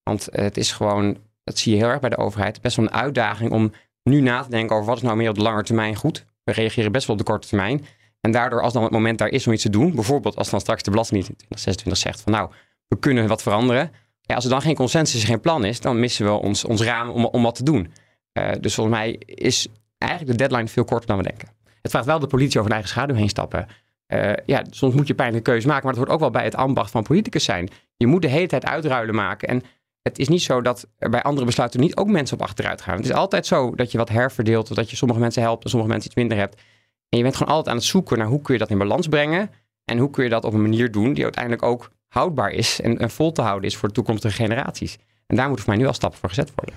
Want 0.03 0.27
het 0.31 0.57
is 0.57 0.71
gewoon, 0.71 1.17
dat 1.43 1.57
zie 1.57 1.71
je 1.71 1.77
heel 1.77 1.89
erg 1.89 1.99
bij 1.99 2.09
de 2.09 2.17
overheid, 2.17 2.61
best 2.61 2.75
wel 2.75 2.85
een 2.85 2.93
uitdaging 2.93 3.51
om 3.51 3.71
nu 4.03 4.21
na 4.21 4.43
te 4.43 4.49
denken 4.49 4.75
over 4.75 4.87
wat 4.87 4.97
is 4.97 5.03
nou 5.03 5.17
meer 5.17 5.29
op 5.29 5.35
de 5.35 5.41
lange 5.41 5.63
termijn 5.63 5.95
goed. 5.95 6.25
We 6.49 6.61
reageren 6.61 6.91
best 6.91 7.07
wel 7.07 7.15
op 7.15 7.21
de 7.21 7.31
korte 7.31 7.47
termijn. 7.47 7.85
En 8.21 8.31
daardoor, 8.31 8.61
als 8.61 8.73
dan 8.73 8.83
het 8.83 8.91
moment 8.91 9.17
daar 9.17 9.27
is 9.27 9.47
om 9.47 9.53
iets 9.53 9.63
te 9.63 9.69
doen, 9.69 9.95
bijvoorbeeld 9.95 10.35
als 10.35 10.49
dan 10.49 10.59
straks 10.59 10.83
de 10.83 10.89
Belastingdienst 10.89 11.31
in 11.31 11.47
2026 11.47 11.97
zegt 11.97 12.21
van 12.21 12.31
nou, 12.31 12.51
we 12.87 12.99
kunnen 12.99 13.27
wat 13.27 13.41
veranderen. 13.41 13.91
Ja, 14.21 14.35
als 14.35 14.43
er 14.43 14.49
dan 14.49 14.61
geen 14.61 14.75
consensus, 14.75 15.23
geen 15.23 15.39
plan 15.39 15.65
is, 15.65 15.81
dan 15.81 15.99
missen 15.99 16.25
we 16.25 16.31
ons, 16.31 16.65
ons 16.65 16.81
raam 16.81 17.09
om, 17.09 17.25
om 17.25 17.43
wat 17.43 17.55
te 17.55 17.63
doen. 17.63 17.93
Uh, 18.33 18.51
dus 18.59 18.73
volgens 18.73 18.95
mij 18.95 19.21
is 19.25 19.67
eigenlijk 19.97 20.31
de 20.31 20.47
deadline 20.47 20.67
veel 20.67 20.83
korter 20.83 21.07
dan 21.07 21.17
we 21.17 21.23
denken. 21.23 21.47
Het 21.81 21.91
vraagt 21.91 22.05
wel 22.05 22.19
de 22.19 22.27
politie 22.27 22.59
over 22.59 22.71
een 22.71 22.77
eigen 22.77 22.89
schaduw 22.89 23.15
heen 23.15 23.29
stappen. 23.29 23.67
Uh, 24.07 24.33
ja, 24.45 24.63
soms 24.69 24.93
moet 24.93 25.07
je 25.07 25.13
pijnlijke 25.13 25.51
keuze 25.51 25.67
maken, 25.67 25.83
maar 25.83 25.93
het 25.93 26.01
hoort 26.01 26.13
ook 26.13 26.19
wel 26.19 26.29
bij 26.29 26.43
het 26.43 26.55
ambacht 26.55 26.91
van 26.91 27.03
politicus 27.03 27.43
zijn. 27.43 27.69
Je 27.97 28.07
moet 28.07 28.21
de 28.21 28.27
hele 28.27 28.47
tijd 28.47 28.65
uitruilen 28.65 29.15
maken. 29.15 29.47
En 29.47 29.61
het 30.01 30.19
is 30.19 30.27
niet 30.27 30.41
zo 30.41 30.61
dat 30.61 30.87
er 30.97 31.09
bij 31.09 31.21
andere 31.21 31.45
besluiten 31.45 31.79
niet 31.79 31.95
ook 31.95 32.07
mensen 32.07 32.37
op 32.37 32.43
achteruit 32.43 32.81
gaan. 32.81 32.95
Het 32.95 33.05
is 33.05 33.13
altijd 33.13 33.45
zo 33.45 33.75
dat 33.75 33.91
je 33.91 33.97
wat 33.97 34.09
herverdeelt, 34.09 34.69
of 34.69 34.75
dat 34.75 34.89
je 34.89 34.95
sommige 34.95 35.19
mensen 35.19 35.41
helpt 35.41 35.63
en 35.63 35.69
sommige 35.69 35.91
mensen 35.91 36.09
iets 36.09 36.19
minder 36.19 36.37
hebt. 36.37 36.61
En 37.09 37.17
je 37.17 37.23
bent 37.23 37.35
gewoon 37.35 37.53
altijd 37.53 37.69
aan 37.69 37.81
het 37.81 37.89
zoeken 37.89 38.17
naar 38.17 38.27
hoe 38.27 38.41
kun 38.41 38.53
je 38.53 38.59
dat 38.59 38.69
in 38.69 38.77
balans 38.77 39.07
brengen. 39.07 39.49
En 39.85 39.97
hoe 39.97 40.09
kun 40.09 40.23
je 40.23 40.29
dat 40.29 40.43
op 40.43 40.53
een 40.53 40.61
manier 40.61 40.91
doen 40.91 41.13
die 41.13 41.23
uiteindelijk 41.23 41.63
ook 41.63 41.91
houdbaar 42.07 42.51
is 42.51 42.81
en, 42.81 42.97
en 42.97 43.09
vol 43.09 43.31
te 43.31 43.41
houden 43.41 43.69
is 43.69 43.77
voor 43.77 43.87
de 43.87 43.93
toekomstige 43.93 44.35
generaties. 44.35 44.97
En 45.27 45.35
daar 45.35 45.49
moet 45.49 45.59
voor 45.59 45.69
mij 45.69 45.77
nu 45.77 45.87
al 45.87 45.93
stappen 45.93 46.19
voor 46.19 46.29
gezet 46.29 46.51
worden. 46.55 46.75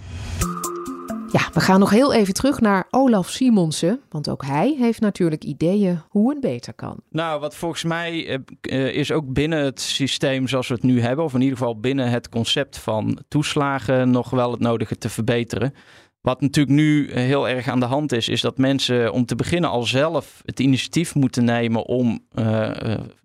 Ja, 1.32 1.48
we 1.52 1.60
gaan 1.60 1.80
nog 1.80 1.90
heel 1.90 2.12
even 2.12 2.34
terug 2.34 2.60
naar 2.60 2.86
Olaf 2.90 3.28
Simonsen. 3.28 4.00
Want 4.08 4.28
ook 4.28 4.44
hij 4.44 4.76
heeft 4.78 5.00
natuurlijk 5.00 5.44
ideeën 5.44 6.00
hoe 6.08 6.30
het 6.30 6.40
beter 6.40 6.74
kan. 6.74 7.00
Nou, 7.10 7.40
wat 7.40 7.54
volgens 7.54 7.84
mij 7.84 8.28
eh, 8.28 8.38
eh, 8.60 8.94
is 8.94 9.12
ook 9.12 9.32
binnen 9.32 9.64
het 9.64 9.80
systeem 9.80 10.48
zoals 10.48 10.68
we 10.68 10.74
het 10.74 10.82
nu 10.82 11.00
hebben, 11.00 11.24
of 11.24 11.34
in 11.34 11.40
ieder 11.40 11.56
geval 11.58 11.80
binnen 11.80 12.10
het 12.10 12.28
concept 12.28 12.78
van 12.78 13.18
toeslagen, 13.28 14.10
nog 14.10 14.30
wel 14.30 14.50
het 14.50 14.60
nodige 14.60 14.98
te 14.98 15.08
verbeteren. 15.08 15.74
Wat 16.20 16.40
natuurlijk 16.40 16.76
nu 16.76 17.12
heel 17.12 17.48
erg 17.48 17.68
aan 17.68 17.80
de 17.80 17.86
hand 17.86 18.12
is, 18.12 18.28
is 18.28 18.40
dat 18.40 18.58
mensen 18.58 19.12
om 19.12 19.26
te 19.26 19.36
beginnen 19.36 19.70
al 19.70 19.82
zelf 19.82 20.42
het 20.44 20.60
initiatief 20.60 21.14
moeten 21.14 21.44
nemen 21.44 21.86
om 21.86 22.20
uh, 22.34 22.70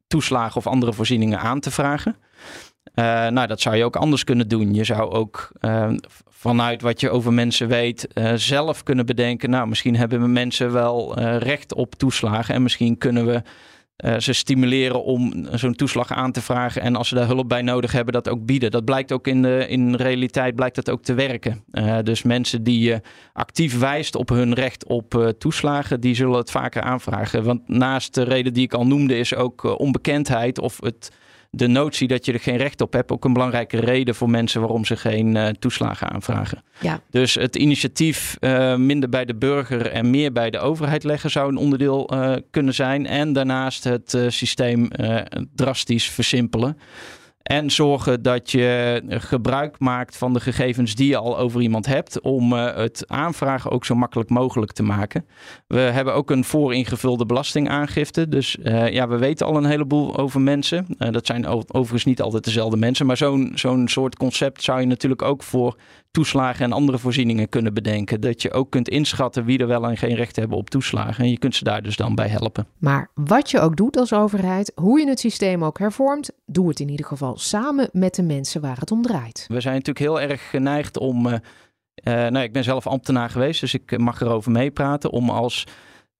toeslagen 0.07 0.57
of 0.57 0.67
andere 0.67 0.93
voorzieningen 0.93 1.39
aan 1.39 1.59
te 1.59 1.71
vragen. 1.71 2.15
Uh, 2.99 3.27
nou, 3.27 3.47
dat 3.47 3.61
zou 3.61 3.75
je 3.75 3.83
ook 3.83 3.95
anders 3.95 4.23
kunnen 4.23 4.47
doen. 4.47 4.73
Je 4.73 4.83
zou 4.83 5.11
ook 5.11 5.51
uh, 5.61 5.89
vanuit 6.29 6.81
wat 6.81 6.99
je 6.99 7.09
over 7.09 7.33
mensen 7.33 7.67
weet 7.67 8.07
uh, 8.13 8.33
zelf 8.35 8.83
kunnen 8.83 9.05
bedenken. 9.05 9.49
Nou, 9.49 9.67
misschien 9.67 9.95
hebben 9.95 10.31
mensen 10.31 10.71
wel 10.71 11.19
recht 11.19 11.73
op 11.73 11.95
toeslagen 11.95 12.55
en 12.55 12.63
misschien 12.63 12.97
kunnen 12.97 13.25
we 13.25 13.41
ze 14.17 14.33
stimuleren 14.33 15.03
om 15.03 15.47
zo'n 15.51 15.75
toeslag 15.75 16.11
aan 16.11 16.31
te 16.31 16.41
vragen. 16.41 16.81
En 16.81 16.95
als 16.95 17.07
ze 17.07 17.15
daar 17.15 17.27
hulp 17.27 17.49
bij 17.49 17.61
nodig 17.61 17.91
hebben, 17.91 18.13
dat 18.13 18.29
ook 18.29 18.45
bieden. 18.45 18.71
Dat 18.71 18.85
blijkt 18.85 19.11
ook 19.11 19.27
in 19.27 19.41
de 19.41 19.65
in 19.67 19.95
realiteit 19.95 20.55
blijkt 20.55 20.75
dat 20.75 20.89
ook 20.89 21.03
te 21.03 21.13
werken. 21.13 21.63
Dus 22.03 22.23
mensen 22.23 22.63
die 22.63 22.79
je 22.79 23.01
actief 23.33 23.79
wijst 23.79 24.15
op 24.15 24.29
hun 24.29 24.53
recht 24.53 24.85
op 24.85 25.33
toeslagen, 25.37 25.99
die 25.99 26.15
zullen 26.15 26.37
het 26.37 26.51
vaker 26.51 26.81
aanvragen. 26.81 27.43
Want 27.43 27.67
naast 27.67 28.13
de 28.13 28.23
reden 28.23 28.53
die 28.53 28.63
ik 28.63 28.73
al 28.73 28.87
noemde, 28.87 29.17
is 29.17 29.35
ook 29.35 29.79
onbekendheid 29.79 30.59
of 30.59 30.81
het 30.81 31.11
de 31.51 31.67
notie 31.67 32.07
dat 32.07 32.25
je 32.25 32.33
er 32.33 32.39
geen 32.39 32.57
recht 32.57 32.81
op 32.81 32.93
hebt 32.93 33.11
ook 33.11 33.25
een 33.25 33.33
belangrijke 33.33 33.79
reden 33.79 34.15
voor 34.15 34.29
mensen 34.29 34.61
waarom 34.61 34.85
ze 34.85 34.97
geen 34.97 35.35
uh, 35.35 35.47
toeslagen 35.47 36.09
aanvragen. 36.09 36.63
Ja. 36.79 37.01
Dus 37.09 37.33
het 37.33 37.55
initiatief 37.55 38.37
uh, 38.39 38.75
minder 38.75 39.09
bij 39.09 39.25
de 39.25 39.35
burger 39.35 39.87
en 39.87 40.09
meer 40.09 40.31
bij 40.31 40.49
de 40.49 40.59
overheid 40.59 41.03
leggen 41.03 41.29
zou 41.29 41.49
een 41.49 41.57
onderdeel 41.57 42.13
uh, 42.13 42.35
kunnen 42.51 42.73
zijn. 42.73 43.05
En 43.05 43.33
daarnaast 43.33 43.83
het 43.83 44.17
systeem 44.27 44.87
drastisch 45.55 46.09
versimpelen. 46.09 46.77
En 47.47 47.71
zorgen 47.71 48.21
dat 48.21 48.51
je 48.51 49.01
gebruik 49.07 49.79
maakt 49.79 50.17
van 50.17 50.33
de 50.33 50.39
gegevens 50.39 50.95
die 50.95 51.07
je 51.07 51.17
al 51.17 51.37
over 51.37 51.61
iemand 51.61 51.85
hebt. 51.85 52.21
Om 52.21 52.53
uh, 52.53 52.75
het 52.75 53.03
aanvragen 53.07 53.71
ook 53.71 53.85
zo 53.85 53.95
makkelijk 53.95 54.29
mogelijk 54.29 54.71
te 54.71 54.83
maken. 54.83 55.25
We 55.67 55.79
hebben 55.79 56.13
ook 56.13 56.31
een 56.31 56.43
vooringevulde 56.43 57.25
belastingaangifte. 57.25 58.27
Dus 58.27 58.57
uh, 58.63 58.91
ja, 58.91 59.07
we 59.07 59.17
weten 59.17 59.45
al 59.45 59.57
een 59.57 59.65
heleboel 59.65 60.17
over 60.17 60.41
mensen. 60.41 60.85
Uh, 60.99 61.11
dat 61.11 61.25
zijn 61.25 61.45
overigens 61.45 62.05
niet 62.05 62.21
altijd 62.21 62.43
dezelfde 62.43 62.77
mensen. 62.77 63.05
Maar 63.05 63.17
zo'n 63.17 63.51
zo'n 63.55 63.87
soort 63.87 64.15
concept 64.15 64.63
zou 64.63 64.79
je 64.79 64.85
natuurlijk 64.85 65.21
ook 65.21 65.43
voor 65.43 65.77
toeslagen 66.17 66.65
en 66.65 66.71
andere 66.71 66.97
voorzieningen 66.97 67.49
kunnen 67.49 67.73
bedenken. 67.73 68.21
Dat 68.21 68.41
je 68.41 68.51
ook 68.51 68.69
kunt 68.69 68.89
inschatten 68.89 69.45
wie 69.45 69.59
er 69.59 69.67
wel 69.67 69.87
en 69.87 69.97
geen 69.97 70.15
recht 70.15 70.35
hebben 70.35 70.57
op 70.57 70.69
toeslagen. 70.69 71.23
En 71.23 71.29
je 71.29 71.37
kunt 71.37 71.55
ze 71.55 71.63
daar 71.63 71.81
dus 71.81 71.95
dan 71.95 72.15
bij 72.15 72.27
helpen. 72.27 72.67
Maar 72.77 73.09
wat 73.13 73.51
je 73.51 73.59
ook 73.59 73.75
doet 73.75 73.97
als 73.97 74.13
overheid, 74.13 74.71
hoe 74.75 74.99
je 74.99 75.07
het 75.07 75.19
systeem 75.19 75.63
ook 75.63 75.79
hervormt, 75.79 76.31
doe 76.45 76.67
het 76.67 76.79
in 76.79 76.89
ieder 76.89 77.05
geval 77.05 77.37
samen 77.37 77.89
met 77.91 78.15
de 78.15 78.23
mensen 78.23 78.61
waar 78.61 78.77
het 78.79 78.91
om 78.91 79.01
draait. 79.01 79.45
We 79.47 79.61
zijn 79.61 79.73
natuurlijk 79.73 80.05
heel 80.05 80.21
erg 80.21 80.49
geneigd 80.49 80.97
om. 80.97 81.25
Uh, 81.25 81.33
uh, 81.33 81.39
nou, 82.13 82.39
ik 82.39 82.53
ben 82.53 82.63
zelf 82.63 82.87
ambtenaar 82.87 83.29
geweest, 83.29 83.59
dus 83.59 83.73
ik 83.73 83.97
mag 83.97 84.21
erover 84.21 84.51
meepraten. 84.51 85.11
Om 85.11 85.29
als 85.29 85.63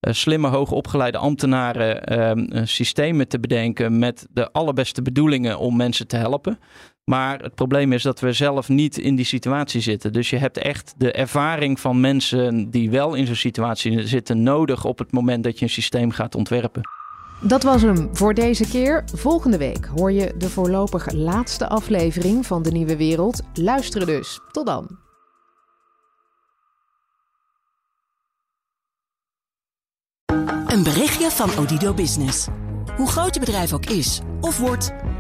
uh, 0.02 0.14
slimme, 0.14 0.48
hoogopgeleide 0.48 1.18
ambtenaren 1.18 2.04
ehm, 2.04 2.66
systemen 2.66 3.28
te 3.28 3.40
bedenken 3.40 4.00
met 4.00 4.28
de 4.30 4.52
allerbeste 4.52 5.02
bedoelingen 5.02 5.60
om 5.60 5.76
mensen 5.76 6.08
te 6.08 6.18
helpen. 6.18 6.60
Maar 7.10 7.39
het 7.39 7.56
probleem 7.56 7.93
is 7.93 8.04
dat 8.04 8.20
we 8.20 8.34
zelf 8.34 8.70
niet 8.70 8.98
in 8.98 9.15
die 9.15 9.26
situatie 9.26 9.82
zitten. 9.82 10.13
Dus 10.13 10.30
je 10.30 10.38
hebt 10.38 10.58
echt 10.58 10.93
de 10.98 11.12
ervaring 11.12 11.80
van 11.80 12.00
mensen 12.00 12.70
die 12.70 12.89
wel 12.89 13.13
in 13.13 13.26
zo'n 13.26 13.36
situatie 13.36 14.08
zitten 14.08 14.43
nodig 14.43 14.86
op 14.86 15.00
het 15.00 15.12
moment 15.12 15.43
dat 15.43 15.60
je 15.60 15.65
een 15.65 15.72
systeem 15.72 16.12
gaat 16.12 16.36
ontwerpen. 16.36 16.82
Dat 17.41 17.63
was 17.63 17.82
hem 17.82 18.10
voor 18.12 18.34
deze 18.34 18.67
keer. 18.67 19.04
Volgende 19.13 19.58
week 19.58 19.86
hoor 19.86 20.12
je 20.12 20.34
de 20.38 20.50
voorlopig 20.50 21.12
laatste 21.12 21.67
aflevering 21.67 22.46
van 22.46 22.63
De 22.63 22.72
Nieuwe 22.72 22.98
Wereld. 22.98 23.41
Luisteren 23.54 24.08
dus. 24.08 24.39
Tot 24.52 24.65
dan. 24.65 24.98
Een 30.67 30.84
berichtje 30.84 31.30
van 31.30 31.50
Odido 31.58 31.93
Business. 31.93 32.48
Hoe 32.98 33.08
groot 33.08 33.34
je 33.34 33.39
bedrijf 33.39 33.74
ook 33.74 33.86
is 33.86 34.22
of 34.41 34.60
wordt, 34.60 34.93